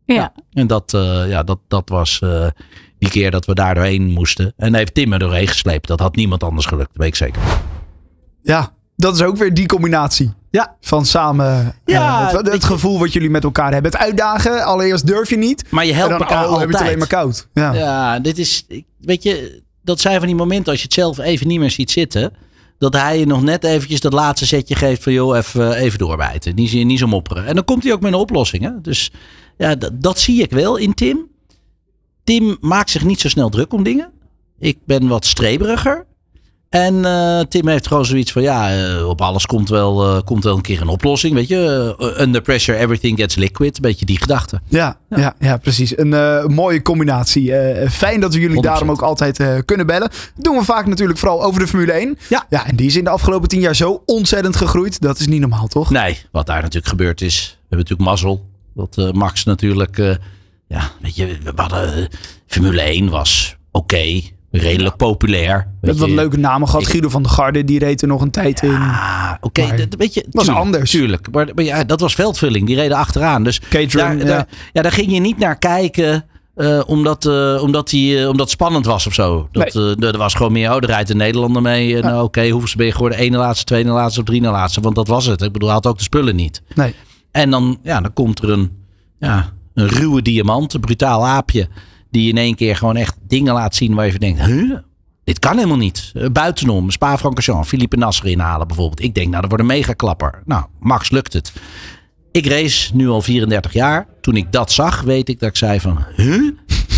ja. 0.05 0.33
En 0.51 0.67
dat, 0.67 0.93
eh, 0.93 1.29
ja, 1.29 1.43
dat, 1.43 1.59
dat 1.67 1.89
was 1.89 2.19
eh, 2.21 2.47
die 2.99 3.09
keer 3.09 3.31
dat 3.31 3.45
we 3.45 3.53
daar 3.53 3.75
doorheen 3.75 4.11
moesten. 4.11 4.53
En 4.57 4.75
heeft 4.75 4.93
Tim 4.93 5.13
er 5.13 5.19
doorheen 5.19 5.47
gesleept. 5.47 5.87
Dat 5.87 5.99
had 5.99 6.15
niemand 6.15 6.43
anders 6.43 6.65
gelukt, 6.65 6.87
dat 6.87 6.97
weet 6.97 7.07
ik 7.07 7.15
zeker. 7.15 7.41
Ja, 8.41 8.71
dat 8.95 9.15
is 9.15 9.21
ook 9.21 9.37
weer 9.37 9.53
die 9.53 9.65
combinatie. 9.65 10.33
Ja. 10.49 10.75
Van 10.81 11.05
samen. 11.05 11.75
Ja, 11.85 12.29
eh, 12.29 12.37
het, 12.37 12.51
het 12.51 12.63
gevoel 12.63 12.99
wat 12.99 13.13
jullie 13.13 13.29
met 13.29 13.43
elkaar 13.43 13.73
hebben. 13.73 13.91
Het 13.91 13.99
uitdagen. 14.01 14.63
Allereerst 14.63 15.07
durf 15.07 15.29
je 15.29 15.37
niet. 15.37 15.63
Maar 15.71 15.85
je 15.85 15.93
helpt 15.93 16.09
dan, 16.09 16.19
elkaar 16.19 16.45
oh, 16.45 16.51
we 16.51 16.57
hebben 16.57 16.75
het 16.75 16.85
alleen 16.85 16.97
maar 16.97 17.07
koud. 17.07 17.47
Ja. 17.53 17.73
Ja, 17.73 18.19
dit 18.19 18.37
is, 18.37 18.65
weet 18.99 19.23
je, 19.23 19.61
dat 19.81 19.99
zijn 19.99 20.17
van 20.17 20.27
die 20.27 20.35
momenten 20.35 20.71
als 20.71 20.77
je 20.77 20.85
het 20.85 20.93
zelf 20.93 21.17
even 21.17 21.47
niet 21.47 21.59
meer 21.59 21.71
ziet 21.71 21.91
zitten. 21.91 22.33
Dat 22.77 22.93
hij 22.93 23.19
je 23.19 23.25
nog 23.25 23.43
net 23.43 23.63
eventjes 23.63 23.99
dat 23.99 24.13
laatste 24.13 24.45
zetje 24.45 24.75
geeft 24.75 25.03
van 25.03 25.13
joh, 25.13 25.37
even, 25.37 25.73
even 25.75 25.99
doorbijten. 25.99 26.55
Niet, 26.55 26.85
niet 26.85 26.99
zo 26.99 27.07
mopperen. 27.07 27.45
En 27.45 27.55
dan 27.55 27.63
komt 27.63 27.83
hij 27.83 27.93
ook 27.93 28.01
met 28.01 28.13
een 28.13 28.19
oplossing. 28.19 28.63
Hè? 28.63 28.81
Dus 28.81 29.11
ja, 29.57 29.75
dat, 29.75 30.01
dat 30.01 30.19
zie 30.19 30.41
ik 30.41 30.51
wel 30.51 30.77
in 30.77 30.93
Tim. 30.93 31.27
Tim 32.23 32.57
maakt 32.61 32.89
zich 32.89 33.03
niet 33.03 33.19
zo 33.19 33.29
snel 33.29 33.49
druk 33.49 33.73
om 33.73 33.83
dingen. 33.83 34.11
Ik 34.59 34.77
ben 34.85 35.07
wat 35.07 35.25
streberiger. 35.25 36.05
En 36.73 37.05
eh, 37.05 37.39
Tim 37.39 37.67
heeft 37.67 37.87
gewoon 37.87 38.05
zoiets 38.05 38.31
van 38.31 38.41
ja, 38.41 38.77
eh, 38.77 39.07
op 39.07 39.21
alles 39.21 39.45
komt 39.45 39.69
wel, 39.69 40.03
eh, 40.03 40.21
komt 40.23 40.43
wel 40.43 40.55
een 40.55 40.61
keer 40.61 40.81
een 40.81 40.87
oplossing. 40.87 41.33
Weet 41.33 41.47
je, 41.47 41.95
under 42.19 42.41
pressure 42.41 42.77
everything 42.77 43.19
gets 43.19 43.35
liquid. 43.35 43.75
Een 43.75 43.81
beetje 43.81 44.05
die 44.05 44.19
gedachte. 44.19 44.61
Ja, 44.67 44.97
ja. 45.09 45.35
Ja, 45.39 45.57
precies. 45.57 45.97
Een 45.97 46.13
eh, 46.13 46.45
mooie 46.45 46.81
combinatie. 46.81 47.55
Eh, 47.55 47.89
fijn 47.89 48.19
dat 48.19 48.33
we 48.33 48.39
jullie 48.39 48.55
100%. 48.55 48.61
daarom 48.61 48.91
ook 48.91 49.01
altijd 49.01 49.39
eh, 49.39 49.57
kunnen 49.65 49.85
bellen. 49.85 50.09
Dat 50.09 50.43
doen 50.43 50.57
we 50.57 50.63
vaak 50.63 50.85
natuurlijk 50.85 51.19
vooral 51.19 51.43
over 51.43 51.59
de 51.59 51.67
Formule 51.67 51.91
1. 51.91 52.17
Ja. 52.29 52.45
ja. 52.49 52.67
En 52.67 52.75
die 52.75 52.87
is 52.87 52.95
in 52.95 53.03
de 53.03 53.09
afgelopen 53.09 53.49
tien 53.49 53.59
jaar 53.59 53.75
zo 53.75 54.03
ontzettend 54.05 54.55
gegroeid. 54.55 55.01
Dat 55.01 55.19
is 55.19 55.27
niet 55.27 55.39
normaal, 55.39 55.67
toch? 55.67 55.89
Nee, 55.89 56.19
wat 56.31 56.45
daar 56.45 56.61
natuurlijk 56.61 56.87
gebeurd 56.87 57.21
is. 57.21 57.47
We 57.49 57.57
hebben 57.59 57.77
natuurlijk 57.77 58.09
mazzel. 58.09 58.45
Dat 58.75 58.97
eh, 58.97 59.11
Max 59.11 59.43
natuurlijk 59.43 59.97
eh, 59.97 60.15
ja, 60.67 60.91
weet 61.01 61.15
je, 61.15 61.37
we 61.43 61.51
hadden 61.55 61.93
eh, 61.93 62.03
Formule 62.47 62.81
1 62.81 63.09
was 63.09 63.55
oké, 63.71 64.21
redelijk 64.61 64.95
populair. 64.95 65.67
Hebben 65.81 65.99
wat 65.99 66.09
leuke 66.09 66.37
namen 66.37 66.67
gehad. 66.67 66.81
ik- 66.81 66.87
Guido 66.89 67.09
van 67.09 67.23
der 67.23 67.31
Garde, 67.31 67.63
die 67.63 67.79
reed 67.79 68.01
er 68.01 68.07
nog 68.07 68.21
een 68.21 68.31
tijd 68.31 68.61
in. 68.61 68.73
Ah, 68.75 69.31
oké, 69.41 69.61
Maar 69.67 69.77
dat 69.77 69.95
weet 69.97 70.13
je, 70.13 70.25
was 70.31 70.45
tuurlijk, 70.45 70.65
anders. 70.65 70.91
Tuurlijk, 70.91 71.27
maar, 71.31 71.47
maar 71.55 71.63
ja, 71.63 71.83
dat 71.83 71.99
was 71.99 72.13
veldvulling. 72.15 72.67
Die 72.67 72.75
reden 72.75 72.97
achteraan. 72.97 73.43
Dus 73.43 73.59
Caterham, 73.69 74.17
daar, 74.17 74.27
ja. 74.27 74.33
daar, 74.33 74.47
ja, 74.73 74.81
daar 74.81 74.91
ging 74.91 75.11
je 75.11 75.19
niet 75.19 75.37
naar 75.37 75.57
kijken. 75.57 76.25
eh, 76.55 76.81
omdat, 76.85 77.25
eh, 77.25 77.59
omdat, 77.61 77.89
die, 77.89 78.17
eh, 78.19 78.23
omdat 78.23 78.39
het 78.39 78.49
spannend 78.49 78.85
was 78.85 79.07
of 79.07 79.13
zo. 79.13 79.47
Dat, 79.51 79.75
eh, 79.75 80.03
er 80.03 80.17
was 80.17 80.33
gewoon 80.33 80.51
meer, 80.51 80.69
oh, 80.69 80.75
er 80.75 80.85
rijdt 80.85 81.09
een 81.09 81.17
Nederlander 81.17 81.61
mee. 81.61 81.99
Nou, 82.01 82.23
oké, 82.23 82.49
hoeveel 82.49 82.73
ben 82.77 82.85
je 82.85 82.91
geworden? 82.91 83.17
Ene 83.17 83.37
laatste, 83.37 83.65
tweede 83.65 83.89
laatste 83.89 84.19
of 84.19 84.25
drie 84.25 84.41
laatste. 84.41 84.81
Want 84.81 84.95
dat 84.95 85.07
was 85.07 85.25
het. 85.25 85.41
Ik 85.41 85.51
bedoel, 85.51 85.67
hij 85.67 85.77
had 85.77 85.87
ook 85.87 85.97
de 85.97 86.03
spullen 86.03 86.35
niet. 86.35 86.61
Nee. 86.75 86.95
En 87.31 87.49
dan, 87.49 87.79
ja, 87.83 88.01
dan 88.01 88.13
komt 88.13 88.39
er 88.43 88.49
een, 88.49 88.71
ja, 89.19 89.53
een 89.73 89.87
ruwe 89.87 90.21
diamant, 90.21 90.73
een 90.73 90.79
brutaal 90.81 91.25
aapje. 91.25 91.67
Die 92.13 92.29
in 92.29 92.37
één 92.37 92.55
keer 92.55 92.75
gewoon 92.75 92.95
echt 92.95 93.15
dingen 93.27 93.53
laat 93.53 93.75
zien 93.75 93.93
waar 93.93 94.05
je 94.05 94.11
van 94.11 94.19
denkt, 94.19 94.41
huh? 94.41 94.77
Dit 95.23 95.39
kan 95.39 95.55
helemaal 95.55 95.77
niet. 95.77 96.11
Eh, 96.13 96.29
buitenom, 96.29 96.91
Spa-Francorchamps, 96.91 97.67
Philippe 97.67 97.97
Nasser 97.97 98.25
inhalen 98.25 98.67
bijvoorbeeld. 98.67 99.01
Ik 99.01 99.13
denk, 99.13 99.27
nou, 99.27 99.41
dat 99.41 99.49
wordt 99.49 99.69
een 99.69 99.75
megaklapper. 99.75 100.41
Nou, 100.45 100.65
Max 100.79 101.11
lukt 101.11 101.33
het. 101.33 101.53
Ik 102.31 102.45
race 102.45 102.95
nu 102.95 103.09
al 103.09 103.21
34 103.21 103.73
jaar. 103.73 104.07
Toen 104.21 104.35
ik 104.35 104.51
dat 104.51 104.71
zag, 104.71 105.01
weet 105.01 105.29
ik 105.29 105.39
dat 105.39 105.49
ik 105.49 105.55
zei 105.55 105.79
van, 105.79 106.05
huh? 106.15 106.51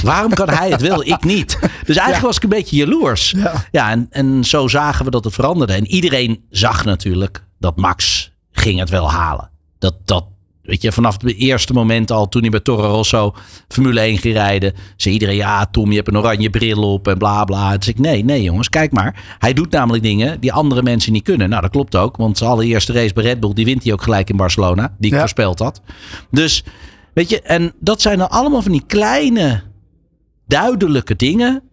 Waarom 0.04 0.34
kan 0.34 0.50
hij 0.50 0.70
het 0.70 0.82
wel, 0.82 1.06
ik 1.06 1.24
niet? 1.24 1.60
Dus 1.86 1.96
eigenlijk 1.96 2.26
was 2.26 2.36
ik 2.36 2.44
een 2.44 2.50
beetje 2.50 2.76
jaloers. 2.76 3.32
Ja. 3.32 3.54
Ja, 3.72 3.92
en, 3.92 4.08
en 4.10 4.44
zo 4.44 4.68
zagen 4.68 5.06
we 5.06 5.12
dat 5.12 5.24
het 5.24 5.34
veranderde. 5.34 5.74
En 5.74 5.88
iedereen 5.88 6.46
zag 6.50 6.86
natuurlijk 6.86 7.44
dat 7.60 7.78
Max 7.78 8.32
ging 8.52 8.80
het 8.80 8.90
wel 8.90 9.12
halen. 9.12 9.50
Dat, 9.80 9.96
dat, 10.06 10.26
weet 10.66 10.82
je, 10.82 10.92
vanaf 10.92 11.22
het 11.22 11.36
eerste 11.36 11.74
moment 11.74 12.12
al 12.12 12.30
toen 12.30 12.42
hij 12.42 12.50
bij 12.50 12.60
Toro 12.60 12.88
Rosso 12.88 13.34
Formule 13.68 14.00
1 14.00 14.18
ging 14.18 14.34
rijden. 14.34 14.74
Zei 14.98 15.14
iedereen, 15.14 15.36
ja 15.36 15.66
Tom, 15.66 15.90
je 15.90 15.96
hebt 15.96 16.08
een 16.08 16.18
oranje 16.18 16.50
bril 16.50 16.94
op 16.94 17.08
en 17.08 17.18
bla 17.18 17.44
bla. 17.44 17.78
Dus 17.78 17.88
ik, 17.88 18.00
nee, 18.00 18.24
nee 18.24 18.42
jongens, 18.44 18.70
kijk 18.70 18.92
maar. 18.92 19.36
Hij 19.40 19.54
doet 19.54 19.72
namelijk 19.72 20.04
dingen 20.04 20.40
die 20.40 20.54
andere 20.54 20.84
mensen 20.84 21.12
niet 21.14 21.24
kunnen. 21.24 21.50
Nou, 21.50 21.62
dat 21.62 21.72
klopt 21.72 21.96
ook. 21.96 22.18
Want 22.18 22.38
zijn 22.38 22.50
allereerste 22.50 22.94
race 22.94 23.14
bij 23.14 23.24
Red 23.24 23.40
Bull, 23.40 23.54
die 23.54 23.66
wint 23.66 23.84
hij 23.84 23.94
ook 23.94 24.02
gelijk 24.04 24.30
in 24.30 24.38
Barcelona. 24.38 24.96
Die 24.98 25.08
ik 25.08 25.14
Ja. 25.14 25.20
voorspeld 25.20 25.60
had. 25.60 25.82
Dus, 26.32 26.64
weet 27.14 27.30
je, 27.30 27.42
en 27.42 27.74
dat 27.80 28.02
zijn 28.02 28.18
dan 28.18 28.30
allemaal 28.30 28.62
van 28.62 28.72
die 28.72 28.84
kleine, 28.88 29.64
duidelijke 30.48 31.16
dingen 31.16 31.64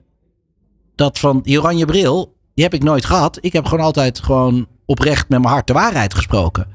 dat 0.94 1.18
van 1.18 1.40
die 1.42 1.58
oranje 1.58 1.84
bril, 1.84 2.36
die 2.54 2.64
heb 2.64 2.74
ik 2.74 2.82
nooit 2.82 3.04
gehad. 3.04 3.38
Ik 3.40 3.52
heb 3.52 3.64
gewoon 3.64 3.84
altijd 3.84 4.20
gewoon 4.20 4.66
oprecht 4.86 5.28
met 5.28 5.40
mijn 5.40 5.52
hart 5.52 5.66
de 5.66 5.72
waarheid 5.72 6.14
gesproken. 6.14 6.66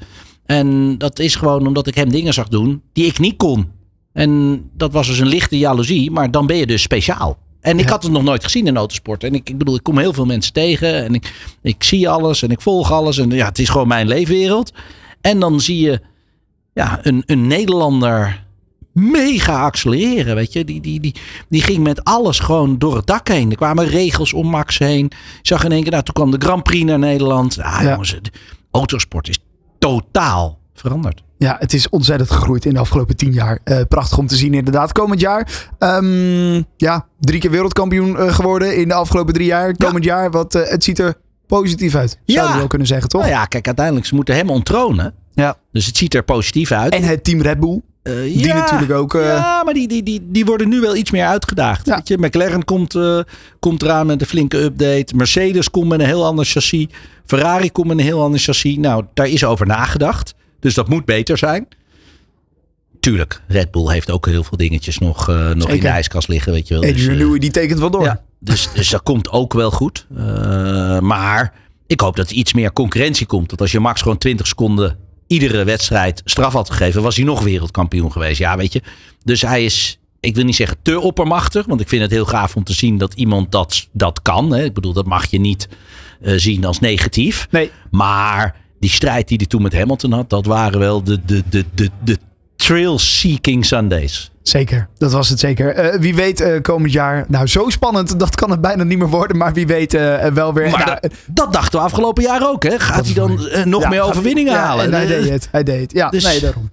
En 0.48 0.98
dat 0.98 1.20
is 1.20 1.36
gewoon 1.36 1.68
omdat 1.68 1.88
ik 1.88 1.96
hem 1.96 2.10
dingen 2.10 2.34
zag 2.34 2.48
doen 2.48 2.82
die 2.94 3.06
ik 3.06 3.20
niet 3.20 3.38
kon. 3.38 3.72
En 4.14 4.62
dat 4.74 4.92
was 4.92 5.08
dus 5.08 5.20
een 5.20 5.28
lichte 5.28 5.58
jaloezie, 5.58 6.12
maar 6.12 6.32
dan 6.32 6.46
ben 6.48 6.58
je 6.58 6.68
dus 6.68 6.82
speciaal. 6.82 7.38
En 7.62 7.78
ik 7.80 7.86
Ja. 7.86 7.92
had 7.92 8.04
het 8.04 8.12
nog 8.12 8.24
nooit 8.24 8.44
gezien 8.44 8.68
in 8.68 8.78
autosport. 8.78 9.24
En 9.24 9.34
ik, 9.34 9.50
ik 9.50 9.58
bedoel, 9.58 9.76
ik 9.76 9.84
kom 9.84 9.98
heel 9.98 10.14
veel 10.14 10.26
mensen 10.26 10.54
tegen. 10.54 11.04
En 11.04 11.14
ik, 11.14 11.34
ik 11.62 11.84
zie 11.84 12.10
alles 12.10 12.42
en 12.42 12.52
ik 12.52 12.62
volg 12.62 12.92
alles. 12.92 13.18
En 13.18 13.30
ja, 13.30 13.46
het 13.48 13.60
is 13.60 13.70
gewoon 13.70 13.88
mijn 13.88 14.08
leefwereld. 14.08 14.72
En 15.22 15.40
dan 15.40 15.60
zie 15.62 15.80
je 15.80 16.00
ja, 16.74 17.00
een, 17.02 17.24
een 17.26 17.48
Nederlander 17.48 18.46
mega 18.94 19.62
accelereren. 19.62 20.36
Weet 20.36 20.54
je, 20.54 20.66
die, 20.66 20.82
die, 20.82 21.00
die, 21.00 21.16
die 21.50 21.62
ging 21.62 21.84
met 21.84 22.04
alles 22.04 22.40
gewoon 22.40 22.78
door 22.78 22.96
het 22.96 23.08
dak 23.08 23.28
heen. 23.28 23.50
Er 23.50 23.56
kwamen 23.58 23.86
regels 23.88 24.34
om 24.34 24.48
Max 24.48 24.78
heen. 24.78 25.12
Zag 25.42 25.64
in 25.64 25.72
één 25.72 25.82
keer, 25.84 25.92
nou, 25.92 26.04
toen 26.04 26.14
kwam 26.14 26.32
de 26.32 26.46
Grand 26.46 26.64
Prix 26.64 26.86
naar 26.86 27.00
Nederland. 27.00 27.60
Ah, 27.62 27.82
Ja. 27.82 27.90
jongens, 27.92 28.16
autosport 28.72 29.30
is 29.30 29.38
totaal 29.88 30.60
veranderd. 30.74 31.24
Ja, 31.38 31.56
het 31.60 31.74
is 31.74 31.90
ontzettend 31.90 32.32
gegroeid 32.32 32.66
in 32.66 32.74
de 32.74 32.80
afgelopen 32.80 33.16
tien 33.16 33.34
jaar. 33.34 33.60
Eh, 33.64 33.82
prachtig 33.88 34.18
om 34.18 34.28
te 34.28 34.36
zien 34.36 34.54
inderdaad. 34.54 34.92
Komend 34.92 35.20
jaar, 35.20 35.68
ehm, 35.80 36.62
ja, 36.78 37.08
drie 37.20 37.40
keer 37.40 37.52
wereldkampioen 37.52 38.18
eh, 38.18 38.34
geworden 38.34 38.78
in 38.78 38.88
de 38.88 38.94
afgelopen 38.94 39.34
drie 39.34 39.46
jaar. 39.46 39.76
Komend 39.78 40.04
jaar, 40.04 40.32
wat, 40.32 40.56
eh, 40.56 40.70
het 40.70 40.84
ziet 40.84 41.00
er 41.00 41.16
positief 41.48 41.96
uit. 41.96 42.20
Ja. 42.26 42.52
we 42.52 42.58
wel 42.58 42.68
kunnen 42.68 42.88
zeggen, 42.88 43.10
toch? 43.10 43.22
Nou 43.22 43.34
ja, 43.34 43.46
kijk, 43.46 43.66
uiteindelijk, 43.66 44.06
ze 44.06 44.16
moeten 44.16 44.36
hem 44.36 44.50
onttronen. 44.50 45.14
Ja. 45.34 45.58
Dus 45.72 45.86
het 45.86 45.98
ziet 45.98 46.14
er 46.14 46.24
positief 46.24 46.72
uit. 46.72 46.94
En 46.94 47.04
het 47.04 47.24
team 47.24 47.42
Red 47.42 47.60
Bull, 47.60 47.82
die 48.16 48.46
ja, 48.46 48.56
natuurlijk 48.56 48.92
ook... 48.92 49.16
eh, 49.16 49.22
Ja, 49.26 49.64
maar 49.64 49.74
die, 49.74 49.88
die, 49.88 50.04
die, 50.04 50.22
die 50.24 50.46
worden 50.46 50.70
nu 50.70 50.80
wel 50.80 50.96
iets 50.96 51.12
meer 51.12 51.26
uitgedaagd. 51.26 51.86
Ja. 51.86 51.96
Weet 51.96 52.08
je, 52.08 52.18
McLaren 52.18 52.66
komt, 52.66 52.96
eh, 52.96 53.20
komt 53.60 53.82
eraan 53.82 54.06
met 54.06 54.22
een 54.22 54.28
flinke 54.28 54.58
update. 54.58 55.16
Mercedes 55.16 55.70
komt 55.72 55.88
met 55.88 56.00
een 56.00 56.06
heel 56.06 56.26
ander 56.26 56.46
chassis. 56.46 56.86
Ferrari 57.26 57.72
komt 57.72 57.88
met 57.88 57.98
een 57.98 58.04
heel 58.04 58.22
ander 58.22 58.40
chassis. 58.40 58.78
Nou, 58.78 59.06
daar 59.14 59.28
is 59.28 59.44
over 59.46 59.66
nagedacht. 59.68 60.34
Dus 60.60 60.74
dat 60.74 60.90
moet 60.90 61.06
beter 61.06 61.38
zijn. 61.38 61.68
Tuurlijk, 63.00 63.42
Red 63.48 63.72
Bull 63.72 63.92
heeft 63.92 64.12
ook 64.12 64.26
heel 64.26 64.44
veel 64.44 64.58
dingetjes 64.58 64.98
nog, 64.98 65.30
eh, 65.30 65.52
nog 65.52 65.70
in 65.70 65.80
de 65.80 65.88
ijskast 65.88 66.28
liggen. 66.28 66.52
Weet 66.54 66.68
je 66.68 66.74
wel. 66.80 66.94
Dus, 66.94 67.08
eh, 67.08 67.16
Newey, 67.16 67.40
die 67.40 67.52
tekent 67.52 67.80
wel 67.80 67.90
door. 67.92 68.04
ja, 68.04 68.22
dus, 68.40 68.70
dus 68.74 68.90
dat 68.90 69.04
komt 69.04 69.30
ook 69.30 69.54
wel 69.54 69.72
goed. 69.72 70.06
Eh, 70.18 71.00
maar 71.00 71.54
ik 71.88 72.00
hoop 72.02 72.16
dat 72.16 72.30
er 72.30 72.36
iets 72.36 72.54
meer 72.54 72.74
concurrentie 72.74 73.26
komt. 73.26 73.50
Dat 73.50 73.62
als 73.62 73.72
je 73.72 73.80
Max 73.80 74.02
gewoon 74.02 74.18
20 74.18 74.48
seconden 74.48 74.98
iedere 75.28 75.64
wedstrijd 75.64 76.22
straf 76.26 76.54
had 76.54 76.70
gegeven, 76.70 77.02
was 77.02 77.16
hij 77.16 77.26
nog 77.26 77.44
wereldkampioen 77.44 78.12
geweest. 78.12 78.40
Ja, 78.40 78.58
weet 78.58 78.74
je. 78.74 78.82
Dus 79.24 79.42
hij 79.42 79.66
is, 79.66 80.00
ik 80.20 80.36
wil 80.36 80.44
niet 80.44 80.56
zeggen 80.56 80.78
te 80.82 81.00
oppermachtig. 81.00 81.66
Want 81.66 81.82
ik 81.82 81.88
vind 81.88 82.02
het 82.02 82.12
heel 82.12 82.26
gaaf 82.26 82.56
om 82.56 82.64
te 82.64 82.74
zien 82.74 82.98
dat 82.98 83.14
iemand 83.14 83.52
dat, 83.52 83.88
dat 83.92 84.22
kan. 84.22 84.52
Hè. 84.52 84.64
Ik 84.64 84.74
bedoel, 84.74 84.94
dat 84.94 85.06
mag 85.06 85.26
je 85.26 85.40
niet 85.40 85.68
eh, 86.22 86.34
zien 86.38 86.66
als 86.66 86.80
negatief. 86.80 87.48
Nee, 87.52 87.72
Maar 87.92 88.56
die 88.80 88.90
strijd 88.90 89.28
die 89.28 89.38
hij 89.38 89.46
toen 89.46 89.62
met 89.62 89.74
Hamilton 89.74 90.12
had, 90.12 90.30
dat 90.30 90.46
waren 90.46 90.80
wel 90.80 91.04
de, 91.04 91.20
de, 91.26 91.44
de, 91.50 91.66
de, 91.74 91.90
de 92.04 92.18
trail-seeking 92.56 93.66
Sundays. 93.66 94.32
Zeker. 94.50 94.88
Dat 94.98 95.12
was 95.12 95.30
het 95.30 95.40
zeker. 95.40 95.76
Eh, 95.76 96.00
wie 96.00 96.16
weet 96.16 96.42
eh, 96.42 96.62
komend 96.62 96.92
jaar, 96.92 97.26
nou 97.28 97.48
zo 97.48 97.70
spannend, 97.70 98.20
dat 98.20 98.36
kan 98.36 98.50
het 98.52 98.62
bijna 98.62 98.84
niet 98.84 98.98
meer 98.98 99.10
worden. 99.10 99.38
Maar 99.38 99.54
wie 99.54 99.68
weet 99.68 99.94
eh, 99.94 100.26
wel 100.26 100.54
weer... 100.54 100.70
Maar 100.70 100.86
nou, 100.86 100.98
dat, 101.02 101.12
dat 101.26 101.54
dachten 101.54 101.80
we 101.80 101.86
afgelopen 101.86 102.24
jaar 102.24 102.50
ook. 102.50 102.64
Hè? 102.64 102.80
Gaat 102.80 103.06
hij 103.06 103.14
dan 103.14 103.40
nog 103.64 103.82
Ja, 103.82 103.90
meer 103.90 104.02
overwinningen 104.02 104.54
ja, 104.54 104.60
halen? 104.60 104.86
En 104.86 104.94
hij 104.94 105.08
deed 105.08 105.30
het. 105.30 105.48
Hij 105.52 105.64
deed 105.64 105.82
het. 105.82 105.92
Ja, 105.92 106.10
Dus- 106.10 106.24
nee, 106.24 106.40
daarom. 106.40 106.70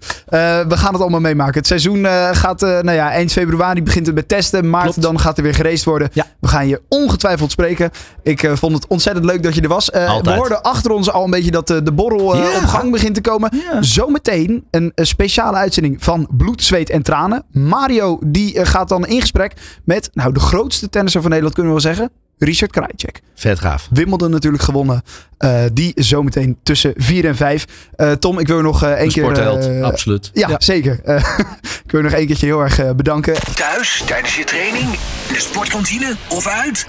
We 0.69 0.77
gaan 0.77 0.93
het 0.93 1.03
allemaal 1.03 1.21
meemaken. 1.21 1.55
Het 1.55 1.67
seizoen 1.67 2.07
gaat, 2.33 2.61
nou 2.61 2.93
ja, 2.93 3.11
eind 3.11 3.33
februari 3.33 3.83
begint 3.83 4.07
het 4.07 4.15
met 4.15 4.29
testen. 4.29 4.71
Maart 4.71 4.85
Klopt. 4.85 5.03
dan 5.03 5.21
gaat 5.21 5.37
er 5.37 5.43
weer 5.43 5.55
geraced 5.55 5.85
worden. 5.85 6.09
Ja. 6.13 6.25
We 6.41 6.49
gaan 6.49 6.69
je 6.69 6.83
ongetwijfeld 6.89 7.51
spreken. 7.51 7.91
Ik 8.23 8.51
vond 8.55 8.73
het 8.73 8.87
ontzettend 8.87 9.27
leuk 9.27 9.43
dat 9.43 9.55
je 9.55 9.61
er 9.61 9.69
was. 9.69 9.89
We 9.91 10.33
hoorden 10.35 10.63
achter 10.63 10.91
ons 10.91 11.11
al 11.11 11.25
een 11.25 11.31
beetje 11.31 11.51
dat 11.51 11.67
de 11.67 11.93
borrel 11.93 12.21
op 12.21 12.65
gang 12.67 12.91
begint 12.91 13.15
te 13.15 13.21
komen. 13.21 13.51
Zometeen 13.81 14.65
een, 14.71 14.93
speciale 14.95 15.57
uitzending 15.57 16.05
van 16.05 16.29
Bloed, 16.31 16.63
Zweet 16.63 16.91
en 16.91 17.03
Tranen. 17.03 17.45
Mario 17.67 18.19
die 18.27 18.59
eh, 18.59 18.67
gaat 18.67 18.89
dan 18.89 19.07
in 19.07 19.21
gesprek 19.21 19.53
met 19.85 20.11
nou, 20.13 20.33
de 20.33 20.41
grootste 20.41 20.89
tennisser 20.89 21.21
van 21.21 21.31
Nederland, 21.31 21.57
kunnen 21.57 21.75
we 21.75 21.83
wel 21.83 21.93
zeggen. 21.95 22.11
Richard 22.39 22.71
Krajicek. 22.71 23.21
Vet 23.35 23.61
gaaf. 23.61 23.89
Wimbledon 23.91 24.31
natuurlijk 24.31 24.63
gewonnen. 24.63 25.03
Eh, 25.39 25.63
die 25.73 25.93
zometeen 25.95 26.59
tussen 26.63 26.93
4 26.97 27.25
en 27.25 27.37
5. 27.37 27.67
Eh, 27.97 28.13
Tom, 28.13 28.39
ik 28.39 28.47
wil 28.47 28.61
nog 28.61 28.83
eh, 28.83 28.91
één 28.91 29.03
Een 29.03 29.13
keer... 29.13 29.23
sportheld, 29.23 29.83
absoluut. 29.83 30.31
ja, 30.33 30.55
zeker. 30.59 31.01
Eh, 31.05 31.17
ik 31.85 31.91
wil 31.91 32.01
je 32.01 32.07
nog 32.07 32.13
één 32.13 32.27
keertje 32.27 32.47
heel 32.47 32.61
erg 32.61 32.95
bedanken. 32.97 33.35
Thuis, 33.55 34.03
tijdens 34.07 34.37
je 34.37 34.45
training, 34.45 34.85
in 35.29 35.35
de 35.35 35.41
sportkantine 35.41 36.17
of 36.29 36.47
uit? 36.47 36.87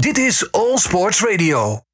Dit 0.00 0.18
is 0.18 0.52
All 0.52 0.76
Sports 0.76 1.20
Radio. 1.20 1.85